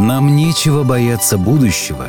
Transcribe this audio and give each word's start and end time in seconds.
Нам 0.00 0.34
нечего 0.34 0.82
бояться 0.82 1.36
будущего, 1.36 2.08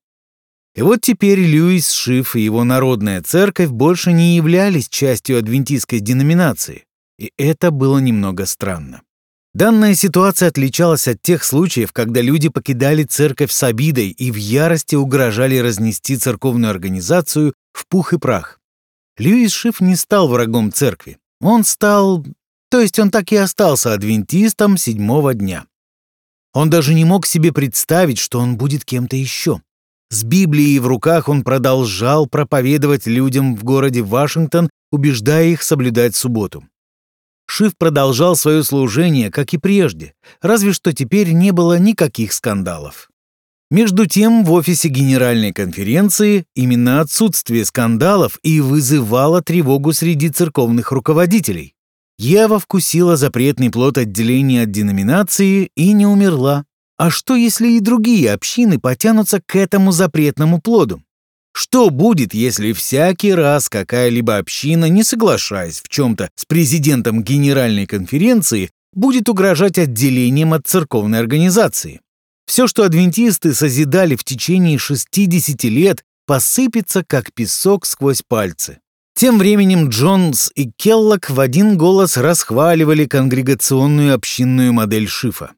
И 0.76 0.84
вот 0.84 1.02
теперь 1.02 1.40
Льюис 1.40 1.90
Шиф 1.90 2.36
и 2.36 2.42
его 2.42 2.64
народная 2.64 3.24
церковь 3.24 3.70
больше 3.70 4.12
не 4.12 4.36
являлись 4.36 4.88
частью 4.88 5.40
адвентистской 5.40 6.00
деноминации, 6.00 6.84
и 7.18 7.34
это 7.38 7.72
было 7.72 7.98
немного 7.98 8.46
странно. 8.46 9.02
Данная 9.54 9.96
ситуация 9.96 10.50
отличалась 10.50 11.08
от 11.08 11.22
тех 11.22 11.44
случаев, 11.44 11.92
когда 11.92 12.22
люди 12.22 12.50
покидали 12.50 13.04
церковь 13.04 13.52
с 13.52 13.64
обидой 13.64 14.10
и 14.10 14.32
в 14.32 14.36
ярости 14.36 14.96
угрожали 14.96 15.58
разнести 15.58 16.18
церковную 16.18 16.70
организацию 16.70 17.54
в 17.74 17.88
пух 17.88 18.14
и 18.14 18.20
прах. 18.20 18.60
Льюис 19.18 19.52
Шиф 19.52 19.82
не 19.82 19.96
стал 19.96 20.28
врагом 20.28 20.72
церкви. 20.72 21.18
Он 21.42 21.64
стал... 21.64 22.26
То 22.70 22.80
есть 22.80 23.00
он 23.00 23.10
так 23.10 23.32
и 23.32 23.36
остался 23.36 23.94
адвентистом 23.94 24.78
седьмого 24.78 25.34
дня. 25.34 25.66
Он 26.54 26.70
даже 26.70 26.94
не 26.94 27.04
мог 27.04 27.26
себе 27.26 27.52
представить, 27.52 28.20
что 28.20 28.40
он 28.40 28.56
будет 28.58 28.86
кем-то 28.86 29.16
еще. 29.16 29.62
С 30.12 30.24
Библией 30.24 30.80
в 30.80 30.88
руках 30.88 31.28
он 31.28 31.44
продолжал 31.44 32.28
проповедовать 32.28 33.08
людям 33.08 33.56
в 33.56 33.64
городе 33.64 34.04
Вашингтон, 34.04 34.70
убеждая 34.92 35.48
их 35.48 35.64
соблюдать 35.64 36.16
субботу. 36.16 36.64
Шиф 37.52 37.76
продолжал 37.76 38.36
свое 38.36 38.64
служение, 38.64 39.32
как 39.32 39.56
и 39.56 39.58
прежде, 39.58 40.14
разве 40.40 40.72
что 40.72 40.94
теперь 40.94 41.32
не 41.32 41.50
было 41.52 41.80
никаких 41.80 42.32
скандалов. 42.32 43.10
Между 43.72 44.06
тем, 44.06 44.46
в 44.46 44.52
офисе 44.52 44.88
Генеральной 44.88 45.52
конференции 45.52 46.46
именно 46.56 47.02
отсутствие 47.02 47.66
скандалов 47.66 48.38
и 48.44 48.62
вызывало 48.62 49.42
тревогу 49.42 49.94
среди 49.94 50.30
церковных 50.30 50.92
руководителей. 50.92 51.74
Ева 52.20 52.60
вкусила 52.60 53.18
запретный 53.18 53.72
плод 53.72 53.98
отделения 53.98 54.64
от 54.64 54.72
деноминации 54.72 55.72
и 55.76 55.92
не 55.94 56.06
умерла. 56.06 56.66
А 56.98 57.10
что, 57.10 57.36
если 57.36 57.72
и 57.72 57.80
другие 57.80 58.32
общины 58.32 58.80
потянутся 58.80 59.42
к 59.44 59.56
этому 59.56 59.92
запретному 59.92 60.62
плоду? 60.62 61.02
Что 61.62 61.90
будет, 61.90 62.34
если 62.34 62.72
всякий 62.72 63.34
раз 63.34 63.68
какая-либо 63.68 64.38
община, 64.38 64.86
не 64.86 65.04
соглашаясь 65.04 65.82
в 65.82 65.90
чем-то 65.90 66.30
с 66.34 66.46
президентом 66.46 67.22
Генеральной 67.22 67.86
конференции, 67.86 68.70
будет 68.94 69.28
угрожать 69.28 69.78
отделением 69.78 70.54
от 70.54 70.66
церковной 70.68 71.20
организации? 71.20 72.00
Все, 72.46 72.66
что 72.66 72.86
адвентисты 72.86 73.54
созидали 73.54 74.16
в 74.16 74.24
течение 74.24 74.78
60 74.78 75.66
лет, 75.66 76.02
посыпется, 76.26 77.04
как 77.06 77.34
песок 77.34 77.86
сквозь 77.86 78.22
пальцы. 78.26 78.80
Тем 79.14 79.38
временем 79.38 79.90
Джонс 79.90 80.54
и 80.56 80.72
Келлок 80.78 81.30
в 81.30 81.42
один 81.42 81.78
голос 81.78 82.16
расхваливали 82.16 83.04
конгрегационную 83.04 84.16
общинную 84.16 84.72
модель 84.72 85.10
Шифа. 85.10 85.52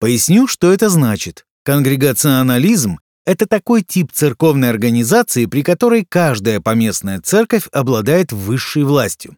Поясню, 0.00 0.48
что 0.48 0.72
это 0.72 0.88
значит. 0.88 1.44
Конгрегационализм 1.64 2.98
это 3.28 3.46
такой 3.46 3.82
тип 3.82 4.10
церковной 4.10 4.70
организации, 4.70 5.44
при 5.44 5.62
которой 5.62 6.06
каждая 6.08 6.60
поместная 6.60 7.20
церковь 7.20 7.68
обладает 7.72 8.32
высшей 8.32 8.84
властью. 8.84 9.36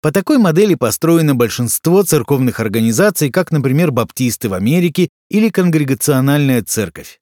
По 0.00 0.10
такой 0.10 0.38
модели 0.38 0.74
построено 0.74 1.34
большинство 1.34 2.02
церковных 2.02 2.60
организаций, 2.60 3.30
как, 3.30 3.52
например, 3.52 3.90
баптисты 3.90 4.48
в 4.48 4.54
Америке 4.54 5.10
или 5.28 5.50
конгрегациональная 5.50 6.62
церковь. 6.62 7.20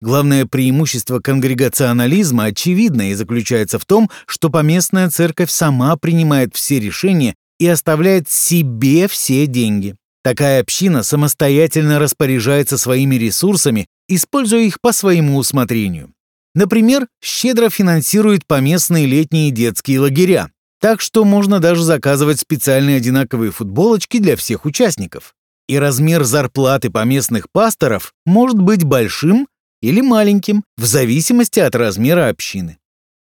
Главное 0.00 0.46
преимущество 0.46 1.20
конгрегационализма 1.20 2.46
очевидно 2.46 3.12
и 3.12 3.14
заключается 3.14 3.78
в 3.78 3.84
том, 3.84 4.10
что 4.26 4.50
поместная 4.50 5.10
церковь 5.10 5.52
сама 5.52 5.96
принимает 5.96 6.56
все 6.56 6.80
решения 6.80 7.36
и 7.60 7.68
оставляет 7.68 8.28
себе 8.28 9.06
все 9.06 9.46
деньги. 9.46 9.94
Такая 10.24 10.60
община 10.60 11.04
самостоятельно 11.04 12.00
распоряжается 12.00 12.78
своими 12.78 13.14
ресурсами 13.14 13.86
используя 14.08 14.62
их 14.62 14.80
по 14.80 14.92
своему 14.92 15.36
усмотрению. 15.36 16.12
Например, 16.54 17.06
щедро 17.22 17.70
финансирует 17.70 18.46
поместные 18.46 19.06
летние 19.06 19.50
детские 19.50 20.00
лагеря, 20.00 20.50
так 20.80 21.00
что 21.00 21.24
можно 21.24 21.60
даже 21.60 21.82
заказывать 21.82 22.40
специальные 22.40 22.96
одинаковые 22.96 23.52
футболочки 23.52 24.18
для 24.18 24.36
всех 24.36 24.64
участников. 24.64 25.34
И 25.68 25.78
размер 25.78 26.24
зарплаты 26.24 26.90
поместных 26.90 27.46
пасторов 27.52 28.12
может 28.26 28.58
быть 28.58 28.84
большим 28.84 29.46
или 29.80 30.00
маленьким, 30.00 30.64
в 30.76 30.84
зависимости 30.84 31.60
от 31.60 31.74
размера 31.74 32.28
общины. 32.28 32.78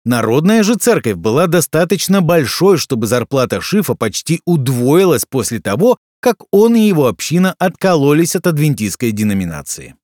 Народная 0.05 0.63
же 0.63 0.75
церковь 0.75 1.15
была 1.15 1.47
достаточно 1.47 2.23
большой, 2.23 2.77
чтобы 2.77 3.07
зарплата 3.07 3.61
Шифа 3.61 3.95
почти 3.95 4.41
удвоилась 4.45 5.25
после 5.29 5.61
того, 5.61 5.97
как 6.21 6.39
он 6.51 6.75
и 6.75 6.81
его 6.81 7.07
община 7.07 7.55
откололись 7.59 8.35
от 8.35 8.47
адвентистской 8.47 9.13
деноминации. 9.13 9.95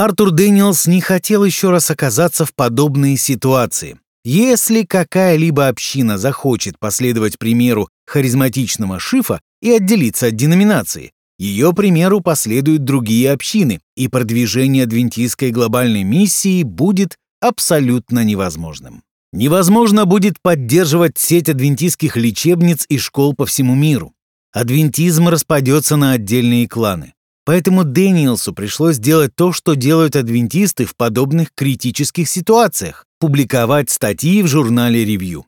Артур 0.00 0.30
Дэниелс 0.30 0.86
не 0.86 1.02
хотел 1.02 1.44
еще 1.44 1.68
раз 1.68 1.90
оказаться 1.90 2.46
в 2.46 2.54
подобной 2.54 3.18
ситуации. 3.18 3.98
Если 4.24 4.84
какая-либо 4.84 5.68
община 5.68 6.16
захочет 6.16 6.78
последовать 6.78 7.38
примеру 7.38 7.90
харизматичного 8.06 8.98
шифа 8.98 9.42
и 9.60 9.70
отделиться 9.70 10.28
от 10.28 10.36
деноминации, 10.36 11.12
ее 11.38 11.74
примеру 11.74 12.22
последуют 12.22 12.82
другие 12.84 13.30
общины, 13.30 13.80
и 13.94 14.08
продвижение 14.08 14.84
адвентистской 14.84 15.50
глобальной 15.50 16.02
миссии 16.02 16.62
будет 16.62 17.16
абсолютно 17.42 18.24
невозможным. 18.24 19.02
Невозможно 19.34 20.06
будет 20.06 20.40
поддерживать 20.40 21.18
сеть 21.18 21.50
адвентистских 21.50 22.16
лечебниц 22.16 22.86
и 22.88 22.96
школ 22.96 23.34
по 23.34 23.44
всему 23.44 23.74
миру. 23.74 24.14
Адвентизм 24.50 25.28
распадется 25.28 25.96
на 25.96 26.12
отдельные 26.12 26.66
кланы. 26.66 27.12
Поэтому 27.50 27.82
Дэниелсу 27.82 28.52
пришлось 28.52 28.98
делать 28.98 29.34
то, 29.34 29.52
что 29.52 29.74
делают 29.74 30.14
адвентисты 30.14 30.84
в 30.84 30.94
подобных 30.94 31.48
критических 31.52 32.28
ситуациях– 32.28 33.06
публиковать 33.18 33.90
статьи 33.90 34.40
в 34.44 34.46
журнале 34.46 35.04
«Ревью». 35.04 35.46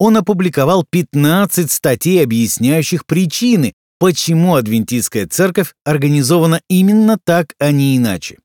Он 0.00 0.16
опубликовал 0.16 0.84
15 0.90 1.70
статей, 1.70 2.24
объясняющих 2.24 3.06
причины, 3.06 3.72
почему 4.00 4.56
адвентистская 4.56 5.28
церковь 5.28 5.74
организована 5.84 6.60
именно 6.68 7.20
так, 7.24 7.54
а 7.60 7.70
не 7.70 7.96
иначе. 7.96 8.38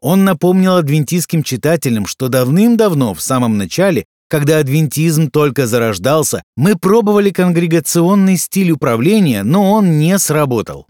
Он 0.00 0.24
напомнил 0.24 0.76
адвентистским 0.76 1.42
читателям, 1.42 2.06
что 2.06 2.28
давным-давно, 2.28 3.12
в 3.12 3.20
самом 3.20 3.58
начале, 3.58 4.06
когда 4.30 4.56
адвентизм 4.56 5.30
только 5.30 5.66
зарождался, 5.66 6.42
мы 6.56 6.78
пробовали 6.78 7.28
конгрегационный 7.28 8.38
стиль 8.38 8.70
управления, 8.70 9.42
но 9.42 9.70
он 9.70 9.98
не 9.98 10.18
сработал. 10.18 10.86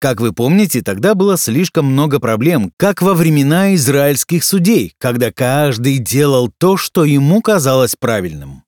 Как 0.00 0.18
вы 0.22 0.32
помните, 0.32 0.80
тогда 0.80 1.14
было 1.14 1.36
слишком 1.36 1.84
много 1.84 2.20
проблем, 2.20 2.72
как 2.78 3.02
во 3.02 3.12
времена 3.12 3.74
израильских 3.74 4.44
судей, 4.44 4.94
когда 4.96 5.30
каждый 5.30 5.98
делал 5.98 6.50
то, 6.56 6.78
что 6.78 7.04
ему 7.04 7.42
казалось 7.42 7.96
правильным. 7.96 8.64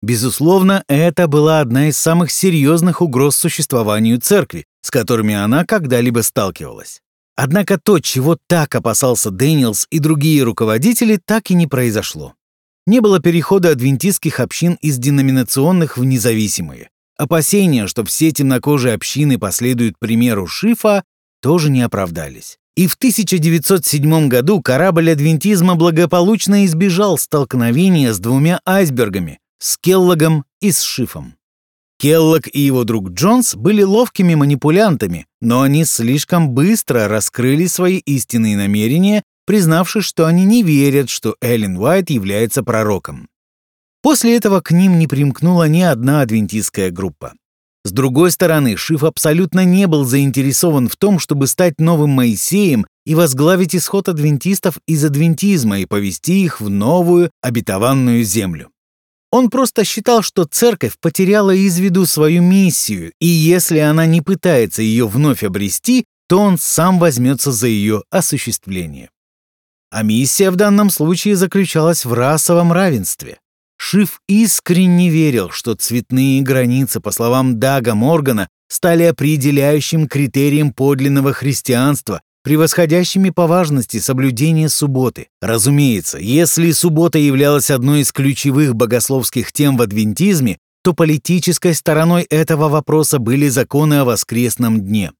Безусловно, 0.00 0.84
это 0.86 1.26
была 1.26 1.58
одна 1.58 1.88
из 1.88 1.98
самых 1.98 2.30
серьезных 2.30 3.02
угроз 3.02 3.34
существованию 3.34 4.20
церкви, 4.20 4.64
с 4.80 4.92
которыми 4.92 5.34
она 5.34 5.64
когда-либо 5.64 6.20
сталкивалась. 6.20 7.00
Однако 7.34 7.76
то, 7.76 7.98
чего 7.98 8.38
так 8.46 8.76
опасался 8.76 9.32
Дэниелс 9.32 9.88
и 9.90 9.98
другие 9.98 10.44
руководители, 10.44 11.20
так 11.24 11.50
и 11.50 11.54
не 11.54 11.66
произошло. 11.66 12.34
Не 12.86 13.00
было 13.00 13.18
перехода 13.18 13.70
адвентистских 13.70 14.38
общин 14.38 14.78
из 14.80 14.98
деноминационных 14.98 15.98
в 15.98 16.04
независимые. 16.04 16.90
Опасения, 17.18 17.88
что 17.88 18.04
все 18.04 18.30
темнокожие 18.30 18.94
общины 18.94 19.38
последуют 19.38 19.98
примеру 19.98 20.46
Шифа, 20.46 21.02
тоже 21.42 21.68
не 21.68 21.82
оправдались. 21.82 22.58
И 22.76 22.86
в 22.86 22.94
1907 22.94 24.28
году 24.28 24.62
корабль 24.62 25.10
адвентизма 25.10 25.74
благополучно 25.74 26.64
избежал 26.64 27.18
столкновения 27.18 28.12
с 28.12 28.20
двумя 28.20 28.60
айсбергами— 28.64 29.40
с 29.58 29.76
Келлогом 29.78 30.44
и 30.60 30.70
с 30.70 30.80
Шифом. 30.82 31.34
Келлог 31.98 32.46
и 32.52 32.60
его 32.60 32.84
друг 32.84 33.10
Джонс 33.10 33.56
были 33.56 33.82
ловкими 33.82 34.36
манипулянтами, 34.36 35.26
но 35.40 35.62
они 35.62 35.84
слишком 35.84 36.50
быстро 36.50 37.08
раскрыли 37.08 37.66
свои 37.66 37.98
истинные 37.98 38.56
намерения, 38.56 39.24
признавшись, 39.44 40.04
что 40.04 40.26
они 40.26 40.44
не 40.44 40.62
верят, 40.62 41.10
что 41.10 41.34
Эллен 41.40 41.76
Уайт 41.76 42.10
является 42.10 42.62
пророком. 42.62 43.28
После 44.08 44.36
этого 44.38 44.62
к 44.62 44.70
ним 44.70 44.98
не 44.98 45.06
примкнула 45.06 45.68
ни 45.68 45.82
одна 45.82 46.22
адвентистская 46.22 46.90
группа. 46.90 47.34
С 47.84 47.92
другой 47.92 48.30
стороны, 48.30 48.74
Шиф 48.74 49.04
абсолютно 49.04 49.66
не 49.66 49.86
был 49.86 50.06
заинтересован 50.06 50.88
в 50.88 50.96
том, 50.96 51.18
чтобы 51.18 51.46
стать 51.46 51.78
новым 51.78 52.12
Моисеем 52.12 52.86
и 53.04 53.14
возглавить 53.14 53.76
исход 53.76 54.08
адвентистов 54.08 54.78
из 54.86 55.04
адвентизма 55.04 55.80
и 55.80 55.84
повести 55.84 56.42
их 56.42 56.62
в 56.62 56.70
новую 56.70 57.30
обетованную 57.42 58.24
землю. 58.24 58.70
Он 59.30 59.50
просто 59.50 59.84
считал, 59.84 60.22
что 60.22 60.46
церковь 60.46 60.94
потеряла 60.98 61.50
из 61.50 61.78
виду 61.78 62.06
свою 62.06 62.40
миссию, 62.40 63.12
и 63.20 63.26
если 63.26 63.76
она 63.76 64.06
не 64.06 64.22
пытается 64.22 64.80
ее 64.80 65.06
вновь 65.06 65.44
обрести, 65.44 66.06
то 66.30 66.38
он 66.38 66.56
сам 66.56 66.98
возьмется 66.98 67.52
за 67.52 67.66
ее 67.66 68.04
осуществление. 68.08 69.10
А 69.90 70.02
миссия 70.02 70.50
в 70.50 70.56
данном 70.56 70.88
случае 70.88 71.36
заключалась 71.36 72.06
в 72.06 72.14
расовом 72.14 72.72
равенстве. 72.72 73.36
Шиф 73.78 74.20
искренне 74.28 75.08
верил, 75.08 75.50
что 75.50 75.74
цветные 75.74 76.42
границы, 76.42 77.00
по 77.00 77.10
словам 77.10 77.58
Дага 77.58 77.94
Моргана, 77.94 78.48
стали 78.68 79.04
определяющим 79.04 80.08
критерием 80.08 80.72
подлинного 80.74 81.32
христианства, 81.32 82.20
превосходящими 82.42 83.30
по 83.30 83.46
важности 83.46 83.98
соблюдение 83.98 84.68
субботы. 84.68 85.28
Разумеется, 85.40 86.18
если 86.18 86.72
суббота 86.72 87.18
являлась 87.18 87.70
одной 87.70 88.00
из 88.00 88.12
ключевых 88.12 88.74
богословских 88.74 89.52
тем 89.52 89.76
в 89.76 89.82
адвентизме, 89.82 90.58
то 90.82 90.92
политической 90.92 91.74
стороной 91.74 92.22
этого 92.22 92.68
вопроса 92.68 93.18
были 93.18 93.48
законы 93.48 94.00
о 94.00 94.04
воскресном 94.04 94.80
дне. 94.80 95.12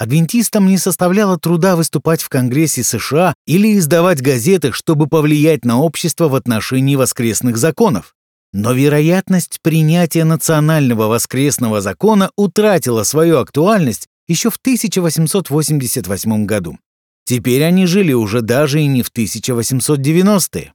Адвентистам 0.00 0.66
не 0.66 0.78
составляло 0.78 1.38
труда 1.38 1.76
выступать 1.76 2.22
в 2.22 2.30
Конгрессе 2.30 2.82
США 2.82 3.34
или 3.46 3.76
издавать 3.76 4.22
газеты, 4.22 4.72
чтобы 4.72 5.08
повлиять 5.08 5.66
на 5.66 5.78
общество 5.78 6.30
в 6.30 6.34
отношении 6.34 6.96
воскресных 6.96 7.58
законов. 7.58 8.14
Но 8.54 8.72
вероятность 8.72 9.58
принятия 9.60 10.24
национального 10.24 11.06
воскресного 11.08 11.82
закона 11.82 12.30
утратила 12.34 13.02
свою 13.02 13.40
актуальность 13.40 14.06
еще 14.26 14.48
в 14.48 14.56
1888 14.56 16.46
году. 16.46 16.78
Теперь 17.26 17.62
они 17.62 17.84
жили 17.84 18.14
уже 18.14 18.40
даже 18.40 18.80
и 18.80 18.86
не 18.86 19.02
в 19.02 19.12
1890-е. 19.12 20.72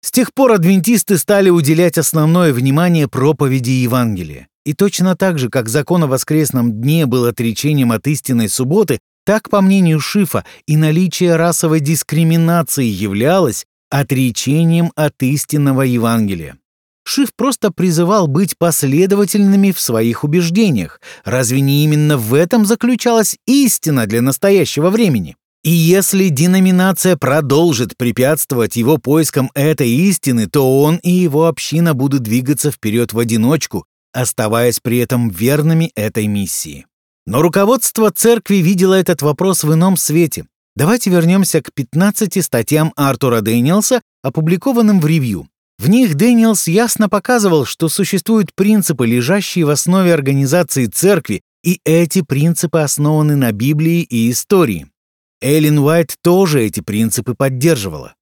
С 0.00 0.10
тех 0.10 0.34
пор 0.34 0.50
адвентисты 0.50 1.18
стали 1.18 1.50
уделять 1.50 1.98
основное 1.98 2.52
внимание 2.52 3.06
проповеди 3.06 3.70
Евангелия. 3.70 4.48
И 4.66 4.74
точно 4.74 5.14
так 5.14 5.38
же, 5.38 5.48
как 5.48 5.68
закон 5.68 6.02
о 6.02 6.06
воскресном 6.08 6.72
дне 6.72 7.06
был 7.06 7.26
отречением 7.26 7.92
от 7.92 8.04
истинной 8.08 8.48
субботы, 8.48 8.98
так, 9.24 9.48
по 9.48 9.60
мнению 9.60 10.00
Шифа, 10.00 10.44
и 10.66 10.76
наличие 10.76 11.36
расовой 11.36 11.78
дискриминации 11.78 12.84
являлось 12.84 13.64
отречением 13.90 14.90
от 14.96 15.22
истинного 15.22 15.82
Евангелия. 15.82 16.58
Шиф 17.04 17.28
просто 17.36 17.70
призывал 17.70 18.26
быть 18.26 18.58
последовательными 18.58 19.70
в 19.70 19.78
своих 19.78 20.24
убеждениях. 20.24 21.00
Разве 21.24 21.60
не 21.60 21.84
именно 21.84 22.18
в 22.18 22.34
этом 22.34 22.66
заключалась 22.66 23.36
истина 23.46 24.06
для 24.06 24.20
настоящего 24.20 24.90
времени? 24.90 25.36
И 25.62 25.70
если 25.70 26.28
деноминация 26.28 27.16
продолжит 27.16 27.96
препятствовать 27.96 28.74
его 28.74 28.98
поискам 28.98 29.48
этой 29.54 29.90
истины, 29.90 30.48
то 30.48 30.82
он 30.82 30.96
и 30.96 31.10
его 31.10 31.46
община 31.46 31.94
будут 31.94 32.22
двигаться 32.22 32.72
вперед 32.72 33.12
в 33.12 33.18
одиночку, 33.20 33.84
оставаясь 34.16 34.80
при 34.80 34.98
этом 34.98 35.28
верными 35.28 35.92
этой 35.94 36.26
миссии. 36.26 36.86
Но 37.26 37.42
руководство 37.42 38.10
церкви 38.10 38.56
видело 38.56 38.94
этот 38.94 39.20
вопрос 39.20 39.62
в 39.62 39.72
ином 39.72 39.96
свете. 39.96 40.46
Давайте 40.74 41.10
вернемся 41.10 41.60
к 41.60 41.72
15 41.72 42.42
статьям 42.44 42.92
Артура 42.96 43.40
Дэниелса, 43.40 44.00
опубликованным 44.22 45.00
в 45.00 45.06
Review. 45.06 45.48
В 45.78 45.88
них 45.88 46.14
Дэниелс 46.14 46.68
ясно 46.68 47.08
показывал, 47.08 47.66
что 47.66 47.88
существуют 47.88 48.54
принципы, 48.54 49.06
лежащие 49.06 49.66
в 49.66 49.70
основе 49.70 50.14
организации 50.14 50.86
церкви, 50.86 51.42
и 51.62 51.80
эти 51.84 52.22
принципы 52.22 52.78
основаны 52.78 53.36
на 53.36 53.52
Библии 53.52 54.02
и 54.02 54.30
истории. 54.30 54.86
Эллен 55.42 55.78
Уайт 55.78 56.14
тоже 56.22 56.62
эти 56.62 56.80
принципы 56.80 57.34
поддерживала. 57.34 58.14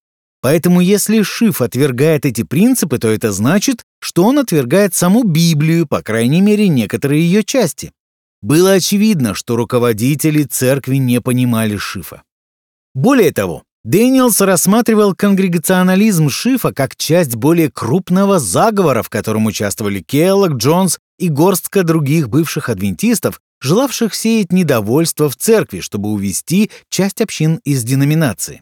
Поэтому 0.45 0.83
если 0.83 1.23
Шиф 1.23 1.63
отвергает 1.63 2.27
эти 2.27 2.43
принципы, 2.43 2.99
то 2.99 3.09
это 3.09 3.33
значит, 3.33 3.83
что 3.99 4.25
он 4.25 4.39
отвергает 4.39 4.95
саму 4.95 5.25
Библию, 5.25 5.87
по 5.87 6.03
крайней 6.03 6.43
мере, 6.43 6.69
некоторые 6.69 7.23
ее 7.23 7.43
части. 7.43 7.93
Было 8.43 8.73
очевидно, 8.73 9.33
что 9.33 9.57
руководители 9.57 10.43
церкви 10.43 10.97
не 10.97 11.23
понимали 11.23 11.79
Шифа. 11.79 12.25
Более 12.95 13.33
того, 13.33 13.63
Дэниелс 13.85 14.39
рассматривал 14.43 15.15
конгрегационализм 15.15 16.29
Шифа 16.29 16.75
как 16.75 16.95
часть 16.95 17.37
более 17.37 17.71
крупного 17.71 18.39
заговора, 18.39 19.03
в 19.03 19.09
котором 19.09 19.47
участвовали 19.47 20.01
Келлог, 20.01 20.57
Джонс 20.57 20.99
и 21.19 21.31
горстка 21.31 21.85
других 21.85 22.29
бывших 22.29 22.69
адвентистов, 22.69 23.41
желавших 23.63 24.15
сеять 24.15 24.53
недовольство 24.53 25.31
в 25.31 25.37
церкви, 25.37 25.81
чтобы 25.81 26.11
увести 26.11 26.71
часть 26.91 27.23
общин 27.23 27.63
из 27.65 27.83
деноминации. 27.83 28.61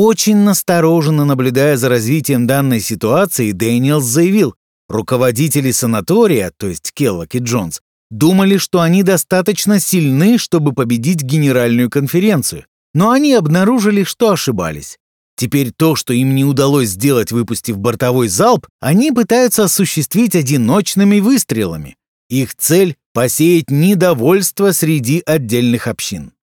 Очень 0.00 0.36
настороженно 0.36 1.24
наблюдая 1.24 1.76
за 1.76 1.88
развитием 1.88 2.46
данной 2.46 2.78
ситуации, 2.80 3.50
Дэниелс 3.50 4.04
заявил, 4.04 4.54
руководители 4.88 5.72
санатория, 5.72 6.52
то 6.56 6.68
есть 6.68 6.92
Келлог 6.94 7.34
и 7.34 7.38
Джонс, 7.38 7.80
думали, 8.08 8.58
что 8.58 8.80
они 8.80 9.02
достаточно 9.02 9.80
сильны, 9.80 10.38
чтобы 10.38 10.72
победить 10.72 11.22
генеральную 11.22 11.90
конференцию, 11.90 12.66
но 12.94 13.10
они 13.10 13.34
обнаружили, 13.34 14.04
что 14.04 14.30
ошибались. 14.30 14.98
Теперь 15.36 15.72
то, 15.72 15.96
что 15.96 16.12
им 16.12 16.32
не 16.36 16.44
удалось 16.44 16.90
сделать, 16.90 17.32
выпустив 17.32 17.76
бортовой 17.78 18.28
залп, 18.28 18.68
они 18.78 19.10
пытаются 19.10 19.64
осуществить 19.64 20.36
одиночными 20.36 21.18
выстрелами. 21.18 21.96
Их 22.28 22.54
цель— 22.54 22.94
посеять 23.14 23.68
недовольство 23.68 24.70
среди 24.70 25.24
отдельных 25.26 25.88
общин. 25.88 26.34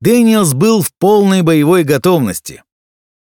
Дэниелс 0.00 0.54
был 0.54 0.80
в 0.80 0.90
полной 0.98 1.42
боевой 1.42 1.84
готовности. 1.84 2.62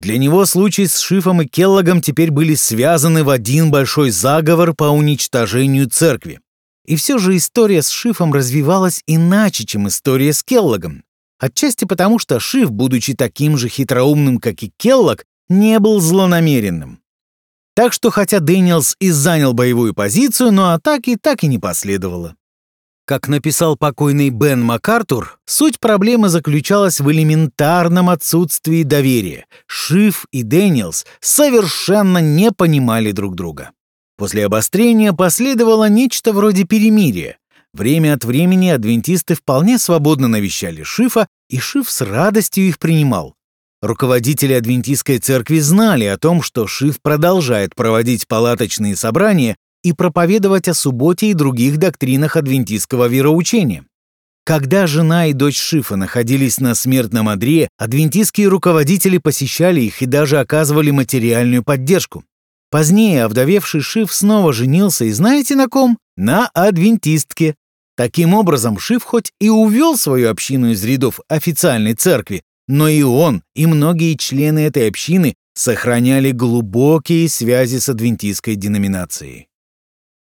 Для 0.02 0.18
него 0.18 0.46
случаи 0.46 0.86
с 0.86 0.98
Шифом 0.98 1.42
и 1.42 1.46
Келлогом 1.46 2.02
теперь 2.02 2.32
были 2.32 2.56
связаны 2.56 3.22
в 3.22 3.30
один 3.30 3.70
большой 3.70 4.10
заговор 4.10 4.74
по 4.74 4.86
уничтожению 4.90 5.88
церкви. 5.88 6.40
И 6.84 6.96
все 6.96 7.18
же 7.18 7.36
история 7.36 7.82
с 7.82 7.88
Шифом 7.88 8.32
развивалась 8.32 9.04
иначе, 9.06 9.64
чем 9.64 9.86
история 9.86 10.32
с 10.32 10.42
Келлогом. 10.42 11.04
Отчасти 11.38 11.84
потому, 11.84 12.18
что 12.18 12.40
Шиф, 12.40 12.72
будучи 12.72 13.14
таким 13.14 13.56
же 13.56 13.68
хитроумным, 13.68 14.38
как 14.38 14.64
и 14.64 14.72
Келлог, 14.76 15.24
не 15.48 15.78
был 15.78 16.00
злонамеренным. 16.00 16.98
Так 17.76 17.92
что 17.92 18.10
хотя 18.10 18.40
Дэниелс 18.40 18.96
и 18.98 19.12
занял 19.12 19.52
боевую 19.52 19.94
позицию, 19.94 20.50
но 20.50 20.72
атаки 20.72 21.16
так 21.16 21.44
и 21.44 21.46
не 21.46 21.60
последовало. 21.60 22.34
Как 23.04 23.26
написал 23.26 23.76
покойный 23.76 24.30
Бен 24.30 24.62
МакАртур, 24.62 25.38
суть 25.44 25.80
проблемы 25.80 26.28
заключалась 26.28 27.00
в 27.00 27.10
элементарном 27.10 28.08
отсутствии 28.08 28.84
доверия. 28.84 29.46
Шиф 29.66 30.26
и 30.30 30.44
Дэниелс 30.44 31.04
совершенно 31.20 32.18
не 32.18 32.52
понимали 32.52 33.10
друг 33.10 33.34
друга. 33.34 33.72
После 34.16 34.46
обострения 34.46 35.12
последовало 35.12 35.88
нечто 35.88 36.32
вроде 36.32 36.62
перемирия. 36.64 37.38
Время 37.74 38.14
от 38.14 38.24
времени 38.24 38.68
адвентисты 38.68 39.34
вполне 39.34 39.78
свободно 39.78 40.28
навещали 40.28 40.84
Шифа, 40.84 41.26
и 41.48 41.58
Шиф 41.58 41.90
с 41.90 42.02
радостью 42.02 42.68
их 42.68 42.78
принимал. 42.78 43.34
Руководители 43.80 44.52
адвентистской 44.52 45.18
церкви 45.18 45.58
знали 45.58 46.04
о 46.04 46.18
том, 46.18 46.40
что 46.40 46.68
Шиф 46.68 47.02
продолжает 47.02 47.74
проводить 47.74 48.28
палаточные 48.28 48.94
собрания 48.94 49.56
и 49.82 49.92
проповедовать 49.92 50.68
о 50.68 50.74
субботе 50.74 51.30
и 51.30 51.34
других 51.34 51.78
доктринах 51.78 52.36
адвентистского 52.36 53.08
вероучения. 53.08 53.84
Когда 54.44 54.88
жена 54.88 55.26
и 55.26 55.32
дочь 55.32 55.58
Шифа 55.58 55.94
находились 55.94 56.58
на 56.58 56.74
смертном 56.74 57.28
одре, 57.28 57.68
адвентистские 57.78 58.48
руководители 58.48 59.18
посещали 59.18 59.82
их 59.82 60.02
и 60.02 60.06
даже 60.06 60.40
оказывали 60.40 60.90
материальную 60.90 61.62
поддержку. 61.62 62.24
Позднее 62.70 63.24
овдовевший 63.24 63.82
Шиф 63.82 64.12
снова 64.12 64.52
женился, 64.52 65.04
и 65.04 65.12
знаете 65.12 65.54
на 65.54 65.68
ком? 65.68 65.98
На 66.16 66.48
адвентистке. 66.48 67.54
Таким 67.96 68.34
образом, 68.34 68.78
Шиф 68.78 69.04
хоть 69.04 69.30
и 69.40 69.48
увел 69.48 69.96
свою 69.96 70.30
общину 70.30 70.72
из 70.72 70.82
рядов 70.82 71.20
официальной 71.28 71.94
церкви, 71.94 72.42
но 72.66 72.88
и 72.88 73.02
он, 73.02 73.42
и 73.54 73.66
многие 73.66 74.16
члены 74.16 74.60
этой 74.60 74.88
общины 74.88 75.34
сохраняли 75.54 76.32
глубокие 76.32 77.28
связи 77.28 77.76
с 77.76 77.88
адвентистской 77.88 78.56
деноминацией. 78.56 79.48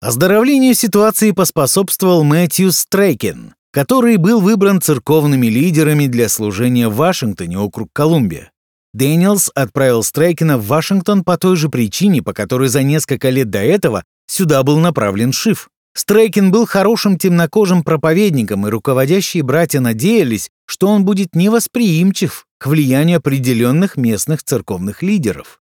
Оздоровлению 0.03 0.75
ситуации 0.75 1.33
поспособствовал 1.33 2.25
Мэтью 2.25 2.73
Стрейкен. 2.73 3.55
который 3.71 4.17
был 4.17 4.41
выбран 4.41 4.81
церковными 4.81 5.47
лидерами 5.47 6.07
для 6.07 6.29
служения 6.29 6.89
в 6.89 6.97
Вашингтоне, 6.97 7.59
округ 7.59 7.91
Колумбия. 7.93 8.51
Дэниелс 8.95 9.53
отправил 9.55 10.03
Стрейкина 10.03 10.59
в 10.59 10.67
Вашингтон 10.67 11.23
по 11.23 11.37
той 11.37 11.55
же 11.55 11.69
причине, 11.69 12.23
по 12.23 12.33
которой 12.33 12.69
за 12.69 12.83
несколько 12.83 13.29
лет 13.29 13.51
до 13.51 13.61
этого 13.61 14.03
сюда 14.27 14.65
был 14.65 14.79
направлен 14.79 15.33
Шиф. 15.33 15.69
Стрейкин 15.95 16.51
был 16.51 16.67
хорошим 16.67 17.19
темнокожим 17.19 17.85
проповедником, 17.85 18.67
и 18.67 18.71
руководящие 18.71 19.43
братья 19.43 19.81
надеялись, 19.81 20.51
что 20.67 20.89
он 20.89 21.05
будет 21.05 21.37
невосприимчив 21.37 22.47
к 22.59 22.67
влиянию 22.67 23.19
определенных 23.19 23.97
местных 23.97 24.43
церковных 24.43 25.03
лидеров. 25.03 25.61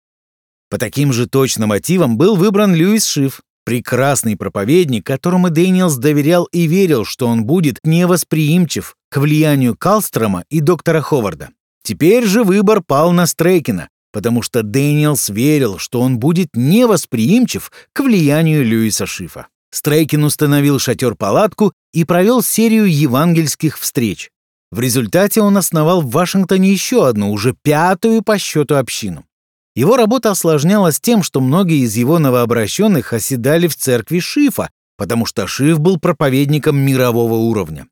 По 0.70 0.78
таким 0.78 1.12
же 1.12 1.28
точным 1.28 1.70
мотивам 1.70 2.18
был 2.18 2.36
выбран 2.36 2.74
Льюис 2.74 3.06
Шиф, 3.06 3.42
прекрасный 3.70 4.36
проповедник, 4.36 5.06
которому 5.06 5.52
Дэниелс 5.52 5.98
доверял 5.98 6.46
и 6.46 6.66
верил, 6.66 7.06
что 7.06 7.28
он 7.28 7.46
будет 7.46 7.78
невосприимчив 7.84 8.96
к 9.12 9.18
влиянию 9.18 9.78
Калстрома 9.78 10.44
и 10.50 10.60
доктора 10.60 11.02
Ховарда. 11.02 11.50
Теперь 11.84 12.26
же 12.26 12.44
выбор 12.44 12.82
пал 12.82 13.12
на 13.12 13.28
Стрейкина, 13.28 13.90
потому 14.12 14.42
что 14.42 14.64
Дэниелс 14.64 15.30
верил, 15.30 15.78
что 15.78 16.02
он 16.02 16.18
будет 16.18 16.48
невосприимчив 16.56 17.72
к 17.94 18.00
влиянию 18.00 18.66
Льюиса 18.66 19.06
Шифа. 19.06 19.46
Стрейкин 19.70 20.24
установил 20.24 20.80
шатер-палатку 20.80 21.72
и 21.94 22.06
провел 22.06 22.42
серию 22.42 22.92
евангельских 22.92 23.78
встреч. 23.78 24.32
В 24.72 24.80
результате 24.80 25.42
он 25.42 25.56
основал 25.58 26.02
в 26.02 26.10
Вашингтоне 26.10 26.72
еще 26.72 27.08
одну, 27.08 27.32
уже 27.32 27.54
пятую 27.62 28.24
по 28.24 28.40
счету 28.40 28.78
общину. 28.78 29.26
Его 29.76 29.98
работа 29.98 30.32
осложнялась 30.32 31.00
тем, 31.00 31.24
что 31.24 31.42
многие 31.42 31.84
из 31.84 31.96
его 31.96 32.20
новообращенных 32.20 33.14
оседали 33.14 33.68
в 33.68 33.76
церкви 33.76 34.20
Шифа, 34.20 34.70
потому 34.98 35.26
что 35.26 35.48
Шиф 35.48 35.80
был 35.80 35.98
проповедником 35.98 36.78
мирового 36.78 37.36
уровня. 37.36 37.88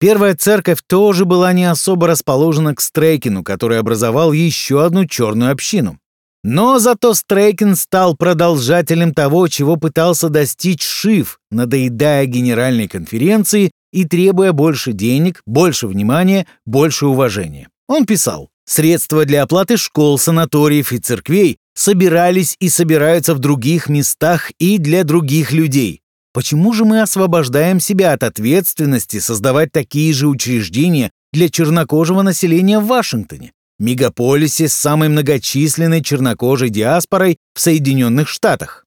Первая 0.00 0.34
церковь 0.34 0.78
тоже 0.86 1.26
была 1.26 1.52
не 1.52 1.66
особо 1.66 2.06
расположена 2.06 2.74
к 2.74 2.80
Стрейкину, 2.80 3.44
который 3.44 3.78
образовал 3.78 4.32
еще 4.32 4.84
одну 4.84 5.04
черную 5.04 5.52
общину. 5.52 5.98
Но 6.42 6.78
зато 6.78 7.12
Стрейкин 7.12 7.76
стал 7.76 8.16
продолжателем 8.16 9.12
того, 9.12 9.46
чего 9.48 9.76
пытался 9.76 10.30
достичь 10.30 10.82
Шиф, 10.82 11.38
надоедая 11.50 12.24
генеральной 12.24 12.88
конференции 12.88 13.72
и 13.92 14.04
требуя 14.06 14.52
больше 14.52 14.92
денег, 14.94 15.42
больше 15.44 15.86
внимания, 15.86 16.46
больше 16.64 17.06
уважения. 17.06 17.68
Он 17.88 18.06
писал, 18.06 18.48
«Средства 18.72 19.24
для 19.24 19.42
оплаты 19.42 19.76
школ, 19.76 20.16
санаториев 20.16 20.92
и 20.92 20.98
церквей 20.98 21.56
собирались 21.74 22.54
и 22.60 22.68
собираются 22.68 23.34
в 23.34 23.40
других 23.40 23.88
местах 23.88 24.52
и 24.60 24.78
для 24.78 25.02
других 25.02 25.50
людей. 25.50 26.02
Почему 26.32 26.72
же 26.72 26.84
мы 26.84 27.02
освобождаем 27.02 27.80
себя 27.80 28.12
от 28.12 28.22
ответственности 28.22 29.18
создавать 29.18 29.72
такие 29.72 30.12
же 30.12 30.28
учреждения 30.28 31.10
для 31.32 31.48
чернокожего 31.48 32.22
населения 32.22 32.78
в 32.78 32.86
Вашингтоне? 32.86 33.52
мегаполисе 33.80 34.68
с 34.68 34.74
самой 34.74 35.08
многочисленной 35.08 36.02
чернокожей 36.02 36.68
диаспорой 36.68 37.38
в 37.54 37.60
Соединенных 37.60 38.28
Штатах. 38.28 38.84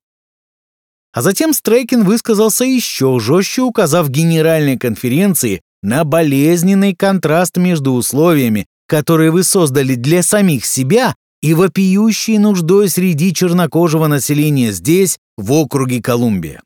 А 1.12 1.22
затем 1.22 1.52
Стрейкин 1.52 2.06
высказался 2.06 2.64
еще 2.64 3.20
жестче, 3.20 3.64
указав 3.64 4.10
Генеральной 4.10 4.78
конференции 4.78 5.62
на 5.82 6.06
болезненный 6.06 6.96
контраст 6.96 7.58
между 7.58 7.92
условиями, 7.92 8.68
которые 8.94 9.32
вы 9.32 9.44
создали 9.44 9.96
для 9.96 10.22
самих 10.22 10.68
себя, 10.68 11.16
и 11.42 11.56
вопиющей 11.56 12.38
нуждой 12.38 12.90
среди 12.90 13.34
чернокожего 13.34 14.06
населения 14.06 14.72
здесь, 14.72 15.18
в 15.36 15.52
округе 15.52 16.00
Колумбия. 16.00 16.62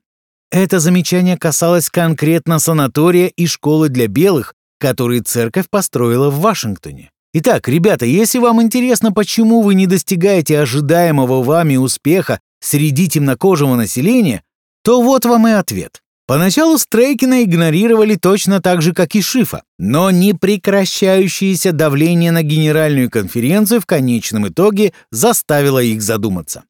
Это 0.51 0.81
замечание 0.81 1.37
касалось 1.37 1.89
конкретно 1.89 2.59
санатория 2.59 3.27
и 3.27 3.47
школы 3.47 3.87
для 3.87 4.07
белых, 4.07 4.55
которые 4.77 5.21
церковь 5.21 5.69
построила 5.69 6.29
в 6.29 6.41
Вашингтоне. 6.41 7.11
Итак, 7.33 7.69
ребята, 7.69 8.05
если 8.05 8.39
вам 8.39 8.61
интересно, 8.61 9.13
почему 9.13 9.61
вы 9.61 9.75
не 9.75 9.87
достигаете 9.87 10.59
ожидаемого 10.59 11.41
вами 11.43 11.77
успеха 11.77 12.41
среди 12.59 13.07
темнокожего 13.07 13.75
населения, 13.75 14.43
то 14.83 15.01
вот 15.01 15.23
вам 15.23 15.47
и 15.47 15.51
ответ. 15.51 16.01
Поначалу 16.27 16.77
Стрейкина 16.77 17.45
игнорировали 17.45 18.15
точно 18.15 18.61
так 18.61 18.81
же, 18.81 18.93
как 18.93 19.15
и 19.15 19.21
Шифа, 19.21 19.63
но 19.79 20.11
непрекращающееся 20.11 21.71
давление 21.71 22.31
на 22.31 22.43
Генеральную 22.43 23.09
конференцию 23.09 23.79
в 23.79 23.85
конечном 23.85 24.49
итоге 24.49 24.91
заставило 25.09 25.81
их 25.81 26.01
задуматься. 26.01 26.65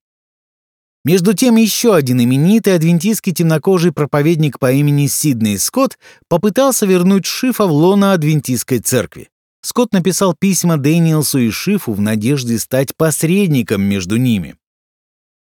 Между 1.03 1.33
тем, 1.33 1.55
еще 1.55 1.95
один 1.95 2.21
именитый 2.21 2.75
адвентистский 2.75 3.33
темнокожий 3.33 3.91
проповедник 3.91 4.59
по 4.59 4.71
имени 4.71 5.07
Сидней 5.07 5.57
Скотт 5.57 5.97
попытался 6.27 6.85
вернуть 6.85 7.25
Шифа 7.25 7.65
в 7.65 7.71
лоно 7.71 8.13
адвентистской 8.13 8.77
церкви. 8.77 9.29
Скотт 9.61 9.91
написал 9.91 10.35
письма 10.37 10.77
Дэниелсу 10.77 11.39
и 11.39 11.49
Шифу 11.49 11.93
в 11.93 12.01
надежде 12.01 12.59
стать 12.59 12.95
посредником 12.95 13.81
между 13.81 14.17
ними. 14.17 14.55